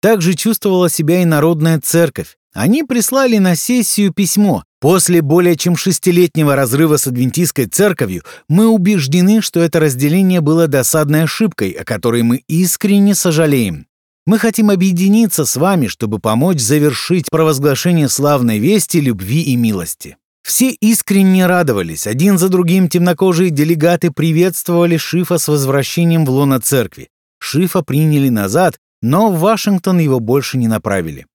Так 0.00 0.22
же 0.22 0.34
чувствовала 0.34 0.88
себя 0.88 1.22
и 1.22 1.24
Народная 1.24 1.80
Церковь. 1.80 2.36
Они 2.52 2.82
прислали 2.82 3.38
на 3.38 3.54
сессию 3.54 4.12
письмо. 4.12 4.64
После 4.80 5.20
более 5.20 5.56
чем 5.56 5.76
шестилетнего 5.76 6.56
разрыва 6.56 6.96
с 6.96 7.06
Адвентистской 7.06 7.66
Церковью 7.66 8.22
мы 8.48 8.66
убеждены, 8.66 9.42
что 9.42 9.60
это 9.60 9.78
разделение 9.78 10.40
было 10.40 10.68
досадной 10.68 11.24
ошибкой, 11.24 11.70
о 11.72 11.84
которой 11.84 12.22
мы 12.22 12.42
искренне 12.48 13.14
сожалеем. 13.14 13.86
Мы 14.26 14.38
хотим 14.38 14.70
объединиться 14.70 15.44
с 15.44 15.56
вами, 15.56 15.86
чтобы 15.86 16.18
помочь 16.18 16.60
завершить 16.60 17.30
провозглашение 17.30 18.08
славной 18.08 18.58
вести, 18.58 19.00
любви 19.00 19.42
и 19.42 19.56
милости. 19.56 20.16
Все 20.42 20.70
искренне 20.70 21.46
радовались, 21.46 22.06
один 22.06 22.38
за 22.38 22.48
другим 22.48 22.88
темнокожие 22.88 23.50
делегаты 23.50 24.10
приветствовали 24.10 24.96
Шифа 24.96 25.38
с 25.38 25.48
возвращением 25.48 26.24
в 26.24 26.30
лоно 26.30 26.60
церкви. 26.60 27.08
Шифа 27.38 27.82
приняли 27.82 28.28
назад, 28.28 28.78
но 29.02 29.30
в 29.30 29.40
Вашингтон 29.40 29.98
его 29.98 30.20
больше 30.20 30.58
не 30.58 30.68
направили. 30.68 31.26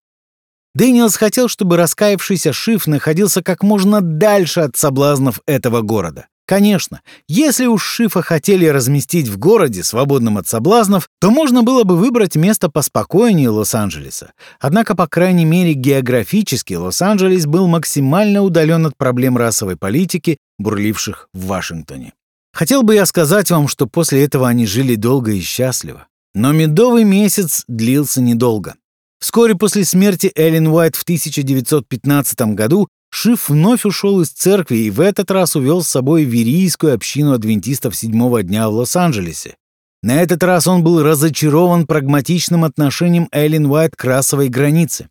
Дэниелс 0.76 1.16
хотел, 1.16 1.48
чтобы 1.48 1.78
раскаявшийся 1.78 2.52
Шиф 2.52 2.86
находился 2.86 3.42
как 3.42 3.64
можно 3.64 4.02
дальше 4.02 4.62
от 4.62 4.76
соблазнов 4.76 5.40
этого 5.46 5.82
города. 5.82 6.28
Конечно, 6.46 7.02
если 7.28 7.66
уж 7.66 7.84
Шифа 7.84 8.22
хотели 8.22 8.68
разместить 8.68 9.28
в 9.28 9.38
городе, 9.40 9.84
свободном 9.84 10.38
от 10.38 10.48
соблазнов, 10.48 11.10
то 11.20 11.32
можно 11.32 11.64
было 11.64 11.84
бы 11.84 11.98
выбрать 11.98 12.36
место 12.36 12.70
поспокойнее 12.70 13.50
Лос-Анджелеса. 13.50 14.34
Однако, 14.60 14.96
по 14.96 15.08
крайней 15.08 15.46
мере, 15.46 15.74
географически 15.74 16.76
Лос-Анджелес 16.76 17.48
был 17.48 17.68
максимально 17.68 18.44
удален 18.44 18.86
от 18.86 18.96
проблем 18.96 19.38
расовой 19.38 19.76
политики, 19.76 20.38
бурливших 20.60 21.30
в 21.34 21.48
Вашингтоне. 21.48 22.14
Хотел 22.54 22.84
бы 22.84 22.94
я 22.94 23.08
сказать 23.08 23.50
вам, 23.50 23.68
что 23.68 23.88
после 23.88 24.24
этого 24.24 24.48
они 24.48 24.68
жили 24.68 24.96
долго 24.96 25.32
и 25.32 25.42
счастливо. 25.42 26.08
Но 26.36 26.52
медовый 26.52 27.06
месяц 27.06 27.64
длился 27.68 28.22
недолго. 28.22 28.76
Вскоре 29.20 29.56
после 29.56 29.86
смерти 29.86 30.32
Эллен 30.36 30.68
Уайт 30.68 30.96
в 30.96 31.04
1915 31.04 32.54
году 32.54 32.88
Шиф 33.18 33.48
вновь 33.48 33.86
ушел 33.86 34.20
из 34.20 34.30
церкви 34.32 34.76
и 34.76 34.92
в 34.92 35.00
этот 35.00 35.32
раз 35.32 35.56
увел 35.56 35.82
с 35.82 35.88
собой 35.88 36.26
верийскую 36.26 36.94
общину 36.94 37.32
адвентистов 37.32 37.96
седьмого 37.96 38.44
дня 38.44 38.68
в 38.68 38.74
Лос-Анджелесе. 38.74 39.56
На 40.04 40.22
этот 40.22 40.44
раз 40.44 40.68
он 40.68 40.84
был 40.84 41.02
разочарован 41.02 41.88
прагматичным 41.88 42.66
отношением 42.66 43.30
Эллен 43.32 43.68
Уайт 43.68 43.96
к 43.96 44.04
расовой 44.04 44.50
границе. 44.50 45.08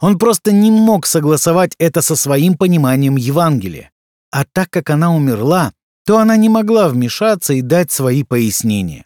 Он 0.00 0.18
просто 0.18 0.52
не 0.52 0.70
мог 0.70 1.04
согласовать 1.04 1.74
это 1.78 2.00
со 2.00 2.16
своим 2.16 2.56
пониманием 2.56 3.16
Евангелия. 3.16 3.90
А 4.32 4.46
так 4.50 4.70
как 4.70 4.88
она 4.88 5.14
умерла, 5.14 5.74
то 6.06 6.16
она 6.16 6.34
не 6.38 6.48
могла 6.48 6.88
вмешаться 6.88 7.52
и 7.52 7.60
дать 7.60 7.92
свои 7.92 8.24
пояснения. 8.24 9.04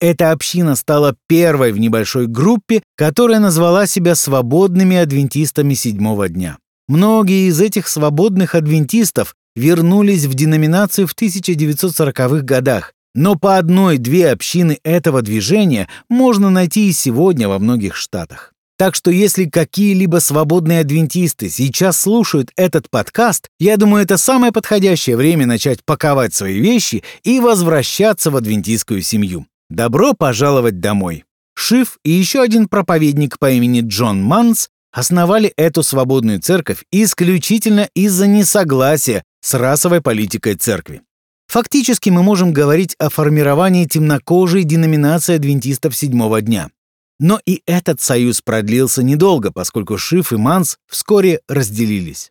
Эта 0.00 0.30
община 0.30 0.76
стала 0.76 1.16
первой 1.26 1.72
в 1.72 1.78
небольшой 1.78 2.28
группе, 2.28 2.84
которая 2.94 3.40
назвала 3.40 3.88
себя 3.88 4.14
свободными 4.14 4.96
адвентистами 4.96 5.74
седьмого 5.74 6.28
дня. 6.28 6.58
Многие 6.88 7.48
из 7.48 7.60
этих 7.60 7.88
свободных 7.88 8.54
адвентистов 8.54 9.34
вернулись 9.56 10.24
в 10.24 10.34
деноминацию 10.34 11.06
в 11.06 11.14
1940-х 11.14 12.40
годах, 12.40 12.92
но 13.14 13.36
по 13.36 13.56
одной-две 13.56 14.30
общины 14.30 14.78
этого 14.82 15.22
движения 15.22 15.88
можно 16.10 16.50
найти 16.50 16.88
и 16.88 16.92
сегодня 16.92 17.48
во 17.48 17.58
многих 17.58 17.94
штатах. 17.94 18.52
Так 18.76 18.96
что 18.96 19.10
если 19.10 19.44
какие-либо 19.44 20.18
свободные 20.18 20.80
адвентисты 20.80 21.48
сейчас 21.48 21.98
слушают 22.00 22.50
этот 22.56 22.90
подкаст, 22.90 23.48
я 23.60 23.76
думаю, 23.76 24.02
это 24.02 24.16
самое 24.16 24.52
подходящее 24.52 25.16
время 25.16 25.46
начать 25.46 25.84
паковать 25.84 26.34
свои 26.34 26.58
вещи 26.58 27.04
и 27.22 27.38
возвращаться 27.38 28.32
в 28.32 28.36
адвентистскую 28.36 29.00
семью. 29.00 29.46
Добро 29.70 30.12
пожаловать 30.12 30.80
домой! 30.80 31.24
Шиф 31.56 31.98
и 32.04 32.10
еще 32.10 32.42
один 32.42 32.66
проповедник 32.66 33.38
по 33.38 33.48
имени 33.48 33.80
Джон 33.80 34.20
Манс 34.22 34.70
основали 34.94 35.52
эту 35.56 35.82
свободную 35.82 36.40
церковь 36.40 36.84
исключительно 36.92 37.88
из-за 37.94 38.28
несогласия 38.28 39.24
с 39.40 39.54
расовой 39.54 40.00
политикой 40.00 40.54
церкви. 40.54 41.02
Фактически 41.48 42.10
мы 42.10 42.22
можем 42.22 42.52
говорить 42.52 42.94
о 42.98 43.10
формировании 43.10 43.84
темнокожей 43.86 44.62
деноминации 44.62 45.34
адвентистов 45.34 45.96
седьмого 45.96 46.40
дня. 46.40 46.70
Но 47.18 47.40
и 47.44 47.62
этот 47.66 48.00
союз 48.00 48.40
продлился 48.40 49.02
недолго, 49.02 49.52
поскольку 49.52 49.98
Шиф 49.98 50.32
и 50.32 50.36
Манс 50.36 50.78
вскоре 50.88 51.40
разделились. 51.48 52.30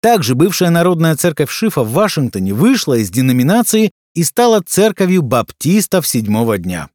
Также 0.00 0.34
бывшая 0.34 0.70
народная 0.70 1.14
церковь 1.16 1.50
Шифа 1.50 1.82
в 1.82 1.92
Вашингтоне 1.92 2.54
вышла 2.54 2.94
из 2.94 3.10
деноминации 3.10 3.90
и 4.14 4.24
стала 4.24 4.60
церковью 4.60 5.22
баптистов 5.22 6.06
седьмого 6.06 6.58
дня. 6.58 6.88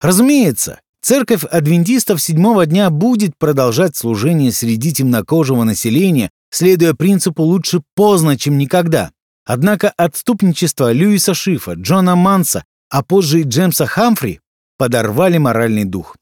Разумеется, 0.00 0.80
Церковь 1.00 1.44
адвентистов 1.44 2.20
седьмого 2.20 2.66
дня 2.66 2.90
будет 2.90 3.36
продолжать 3.38 3.96
служение 3.96 4.52
среди 4.52 4.92
темнокожего 4.92 5.64
населения 5.64 6.30
следуя 6.50 6.94
принципу 6.94 7.42
«лучше 7.42 7.82
поздно, 7.94 8.36
чем 8.36 8.58
никогда». 8.58 9.12
Однако 9.44 9.90
отступничество 9.96 10.92
Льюиса 10.92 11.32
Шифа, 11.32 11.72
Джона 11.72 12.16
Манса, 12.16 12.64
а 12.90 13.02
позже 13.02 13.40
и 13.40 13.44
Джеймса 13.44 13.86
Хамфри 13.86 14.40
подорвали 14.76 15.38
моральный 15.38 15.84
дух. 15.84 16.16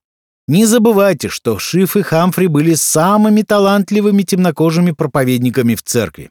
Не 0.49 0.65
забывайте, 0.65 1.29
что 1.29 1.59
Шиф 1.59 1.97
и 1.97 2.03
Хамфри 2.03 2.47
были 2.47 2.75
самыми 2.75 3.43
талантливыми 3.43 4.23
темнокожими 4.23 4.93
проповедниками 4.93 5.75
в 5.75 5.83
церкви. 5.83 6.31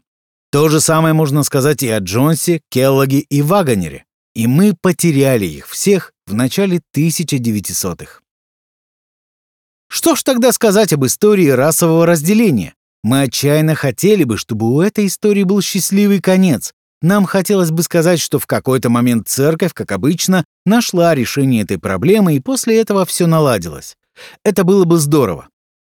То 0.52 0.70
же 0.70 0.80
самое 0.80 1.14
можно 1.14 1.44
сказать 1.44 1.84
и 1.84 1.90
о 1.90 2.00
Джонсе, 2.00 2.62
Келлоге 2.70 3.20
и 3.20 3.42
Вагонере. 3.42 4.06
И 4.34 4.48
мы 4.48 4.74
потеряли 4.80 5.46
их 5.46 5.68
всех 5.68 6.14
в 6.28 6.34
начале 6.34 6.80
1900-х. 6.96 8.22
Что 9.88 10.16
ж 10.16 10.24
тогда 10.24 10.52
сказать 10.52 10.94
об 10.94 11.06
истории 11.06 11.48
расового 11.48 12.06
разделения? 12.06 12.74
Мы 13.04 13.22
отчаянно 13.22 13.76
хотели 13.76 14.24
бы, 14.24 14.38
чтобы 14.38 14.74
у 14.74 14.82
этой 14.82 15.08
истории 15.08 15.44
был 15.44 15.62
счастливый 15.62 16.22
конец. 16.22 16.74
Нам 17.02 17.26
хотелось 17.26 17.70
бы 17.70 17.84
сказать, 17.84 18.20
что 18.20 18.40
в 18.40 18.48
какой-то 18.48 18.90
момент 18.90 19.28
церковь, 19.28 19.74
как 19.74 19.92
обычно, 19.92 20.44
нашла 20.66 21.14
решение 21.14 21.64
этой 21.64 21.78
проблемы, 21.78 22.36
и 22.36 22.40
после 22.40 22.82
этого 22.82 23.06
все 23.06 23.28
наладилось. 23.28 23.96
Это 24.44 24.64
было 24.64 24.86
бы 24.86 24.98
здорово. 24.98 25.50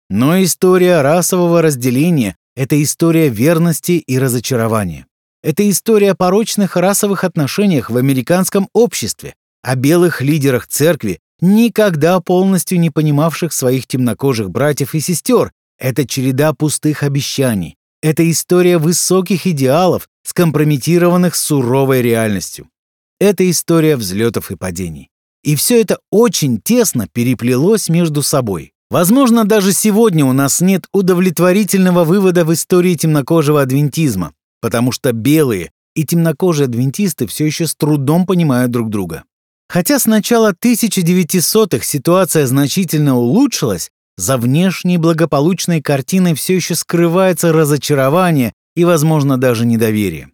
Но 0.09 0.41
история 0.43 1.01
расового 1.01 1.61
разделения— 1.61 2.35
это 2.55 2.81
история 2.81 3.29
верности 3.29 3.93
и 3.93 4.19
разочарования. 4.19 5.07
Это 5.41 5.67
история 5.69 6.11
о 6.11 6.15
порочных 6.15 6.75
расовых 6.75 7.23
отношениях 7.23 7.89
в 7.89 7.97
американском 7.97 8.69
обществе, 8.73 9.35
о 9.63 9.75
белых 9.75 10.21
лидерах 10.21 10.67
церкви, 10.67 11.19
никогда 11.41 12.19
полностью 12.19 12.79
не 12.79 12.89
понимавших 12.89 13.53
своих 13.53 13.87
темнокожих 13.87 14.49
братьев 14.49 14.95
и 14.95 14.99
сестер. 14.99 15.51
Это 15.77 16.05
череда 16.07 16.53
пустых 16.53 17.03
обещаний. 17.03 17.75
Это 18.01 18.29
история 18.29 18.77
высоких 18.77 19.45
идеалов, 19.47 20.07
скомпрометированных 20.23 21.35
суровой 21.35 22.01
реальностью. 22.01 22.69
Это 23.19 23.49
история 23.49 23.97
взлетов 23.97 24.51
и 24.51 24.55
падений. 24.55 25.09
И 25.43 25.55
все 25.55 25.81
это 25.81 25.99
очень 26.11 26.59
тесно 26.61 27.07
переплелось 27.07 27.89
между 27.89 28.21
собой. 28.21 28.73
Возможно, 28.89 29.45
даже 29.45 29.71
сегодня 29.71 30.25
у 30.25 30.33
нас 30.33 30.61
нет 30.61 30.85
удовлетворительного 30.91 32.03
вывода 32.05 32.43
в 32.43 32.53
истории 32.53 32.95
темнокожего 32.95 33.61
адвентизма, 33.61 34.33
потому 34.61 34.91
что 34.91 35.11
белые 35.13 35.71
и 35.93 36.05
темнокожие 36.05 36.65
адвентисты 36.65 37.27
все 37.27 37.45
еще 37.45 37.67
с 37.67 37.75
трудом 37.75 38.25
понимают 38.25 38.71
друг 38.71 38.89
друга. 38.89 39.23
Хотя 39.69 39.99
с 39.99 40.07
начала 40.07 40.51
1900-х 40.51 41.85
ситуация 41.85 42.47
значительно 42.47 43.17
улучшилась, 43.17 43.91
за 44.17 44.37
внешней 44.37 44.97
благополучной 44.97 45.79
картиной 45.81 46.33
все 46.33 46.55
еще 46.55 46.73
скрывается 46.73 47.53
разочарование 47.53 48.53
и, 48.75 48.83
возможно, 48.83 49.37
даже 49.37 49.65
недоверие. 49.65 50.31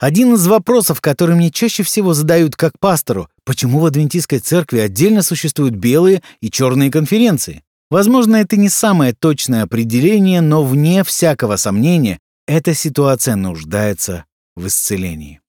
Один 0.00 0.34
из 0.34 0.46
вопросов, 0.46 1.00
который 1.00 1.36
мне 1.36 1.50
чаще 1.50 1.82
всего 1.82 2.14
задают 2.14 2.56
как 2.56 2.72
пастору, 2.80 3.28
почему 3.44 3.80
в 3.80 3.86
адвентистской 3.86 4.38
церкви 4.38 4.78
отдельно 4.78 5.22
существуют 5.22 5.74
белые 5.74 6.22
и 6.40 6.50
черные 6.50 6.90
конференции? 6.90 7.62
Возможно, 7.90 8.36
это 8.36 8.56
не 8.56 8.70
самое 8.70 9.12
точное 9.12 9.62
определение, 9.64 10.40
но 10.40 10.64
вне 10.64 11.04
всякого 11.04 11.56
сомнения, 11.56 12.18
эта 12.46 12.74
ситуация 12.74 13.36
нуждается 13.36 14.24
в 14.56 14.66
исцелении. 14.66 15.40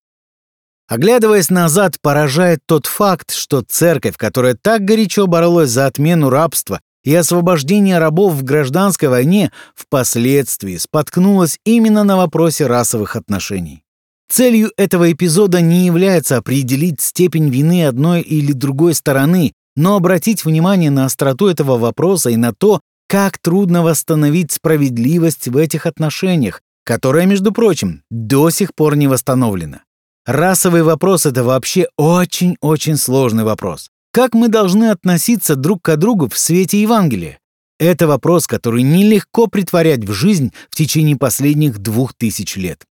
Оглядываясь 0.89 1.51
назад, 1.51 1.97
поражает 2.01 2.61
тот 2.65 2.87
факт, 2.87 3.31
что 3.31 3.61
церковь, 3.61 4.17
которая 4.17 4.57
так 4.59 4.83
горячо 4.83 5.27
боролась 5.27 5.69
за 5.69 5.85
отмену 5.85 6.31
рабства 6.31 6.81
и 7.03 7.13
освобождение 7.13 7.99
рабов 7.99 8.33
в 8.33 8.43
гражданской 8.43 9.07
войне, 9.07 9.51
впоследствии 9.75 10.77
споткнулась 10.77 11.59
именно 11.63 12.03
на 12.03 12.17
вопросе 12.17 12.65
расовых 12.65 13.15
отношений. 13.15 13.83
Целью 14.31 14.71
этого 14.77 15.11
эпизода 15.11 15.61
не 15.61 15.85
является 15.85 16.37
определить 16.37 17.01
степень 17.01 17.49
вины 17.49 17.85
одной 17.85 18.21
или 18.21 18.51
другой 18.51 18.95
стороны, 18.95 19.53
но 19.75 19.95
обратить 19.95 20.43
внимание 20.43 20.89
на 20.89 21.05
остроту 21.05 21.47
этого 21.47 21.77
вопроса 21.77 22.31
и 22.31 22.35
на 22.35 22.51
то, 22.51 22.81
как 23.07 23.37
трудно 23.37 23.83
восстановить 23.83 24.51
справедливость 24.51 25.47
в 25.49 25.57
этих 25.57 25.85
отношениях, 25.85 26.61
которая, 26.83 27.27
между 27.27 27.51
прочим, 27.51 28.01
до 28.09 28.49
сих 28.49 28.73
пор 28.73 28.95
не 28.95 29.07
восстановлена. 29.07 29.81
Расовый 30.29 30.83
вопрос— 30.83 31.25
это 31.25 31.43
вообще 31.43 31.87
очень-очень 31.97 32.97
сложный 32.97 33.43
вопрос. 33.43 33.89
Как 34.13 34.35
мы 34.35 34.47
должны 34.47 34.91
относиться 34.91 35.55
друг 35.55 35.81
к 35.81 35.95
другу 35.95 36.29
в 36.29 36.37
свете 36.37 36.79
Евангелия? 36.79 37.39
Это 37.79 38.05
вопрос, 38.05 38.45
который 38.45 38.83
нелегко 38.83 39.47
притворять 39.47 40.05
в 40.05 40.13
жизнь 40.13 40.53
в 40.69 40.75
течение 40.75 41.17
последних 41.17 41.79
двух 41.79 42.13
тысяч 42.13 42.57
лет. 42.57 42.85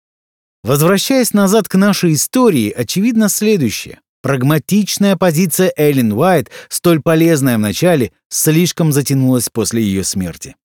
Возвращаясь 0.64 1.34
назад 1.34 1.68
к 1.68 1.74
нашей 1.74 2.14
истории, 2.14 2.70
очевидно 2.70 3.28
следующее. 3.28 4.00
Прагматичная 4.22 5.16
позиция 5.16 5.70
Эллен 5.76 6.12
Уайт, 6.12 6.50
столь 6.70 7.02
полезная 7.02 7.58
в 7.58 7.60
начале, 7.60 8.12
слишком 8.30 8.92
затянулась 8.92 9.50
после 9.50 9.82
ее 9.82 10.04
смерти. 10.04 10.56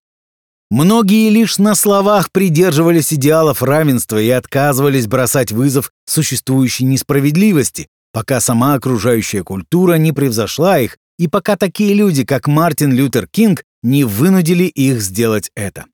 Многие 0.71 1.29
лишь 1.29 1.57
на 1.57 1.75
словах 1.75 2.31
придерживались 2.31 3.13
идеалов 3.13 3.62
равенства 3.62 4.21
и 4.21 4.29
отказывались 4.29 5.05
бросать 5.05 5.51
вызов 5.51 5.91
существующей 6.05 6.86
несправедливости, 6.86 7.89
пока 8.13 8.39
сама 8.39 8.75
окружающая 8.75 9.43
культура 9.43 9.95
не 9.95 10.13
превзошла 10.13 10.79
их 10.79 10.97
и 11.19 11.27
пока 11.27 11.57
такие 11.57 11.93
люди, 11.93 12.23
как 12.23 12.47
Мартин 12.47 12.93
Лютер 12.93 13.27
Кинг, 13.27 13.63
не 13.84 14.05
вынудили 14.05 14.63
их 14.63 15.01
сделать 15.01 15.51
это. 15.55 15.88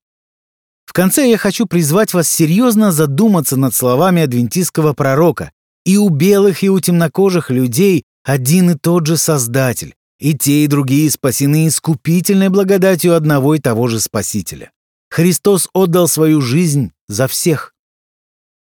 В 0.85 0.93
конце 0.93 1.27
я 1.27 1.39
хочу 1.39 1.65
призвать 1.65 2.13
вас 2.13 2.29
серьезно 2.29 2.91
задуматься 2.91 3.57
над 3.57 3.73
словами 3.73 4.21
адвентистского 4.21 4.93
пророка. 4.93 5.51
И 5.85 5.97
у 5.97 6.09
белых, 6.09 6.61
и 6.61 6.69
у 6.69 6.79
темнокожих 6.79 7.49
людей 7.49 8.03
один 8.23 8.69
и 8.69 8.75
тот 8.75 9.07
же 9.07 9.17
Создатель, 9.17 9.95
и 10.19 10.33
те, 10.33 10.63
и 10.63 10.67
другие 10.67 11.09
спасены 11.11 11.67
искупительной 11.67 12.49
благодатью 12.49 13.15
одного 13.15 13.55
и 13.55 13.59
того 13.59 13.87
же 13.87 13.99
Спасителя. 13.99 14.71
Христос 15.09 15.69
отдал 15.73 16.07
свою 16.07 16.41
жизнь 16.41 16.91
за 17.07 17.27
всех. 17.27 17.73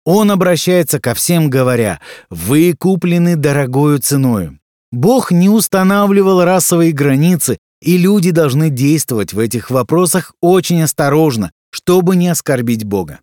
Он 0.05 0.31
обращается 0.31 0.99
ко 0.99 1.13
всем, 1.13 1.49
говоря, 1.49 1.99
«Вы 2.29 2.73
куплены 2.77 3.35
дорогою 3.35 3.99
ценою». 3.99 4.59
Бог 4.91 5.31
не 5.31 5.49
устанавливал 5.49 6.43
расовые 6.43 6.91
границы, 6.91 7.57
и 7.81 7.97
люди 7.97 8.31
должны 8.31 8.69
действовать 8.69 9.33
в 9.33 9.39
этих 9.39 9.69
вопросах 9.69 10.33
очень 10.41 10.81
осторожно, 10.83 11.51
чтобы 11.71 12.15
не 12.15 12.29
оскорбить 12.29 12.83
Бога. 12.83 13.19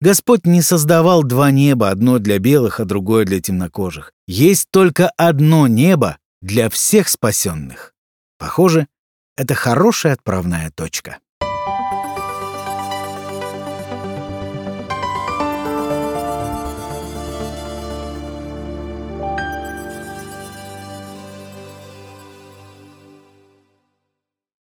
Господь 0.00 0.44
не 0.44 0.60
создавал 0.60 1.22
два 1.22 1.50
неба, 1.50 1.88
одно 1.88 2.18
для 2.18 2.38
белых, 2.38 2.80
а 2.80 2.84
другое 2.84 3.24
для 3.24 3.40
темнокожих. 3.40 4.12
Есть 4.26 4.66
только 4.70 5.08
одно 5.16 5.66
небо, 5.66 6.18
для 6.44 6.68
всех 6.68 7.08
спасенных. 7.08 7.94
Похоже, 8.36 8.86
это 9.34 9.54
хорошая 9.54 10.12
отправная 10.12 10.70
точка. 10.70 11.20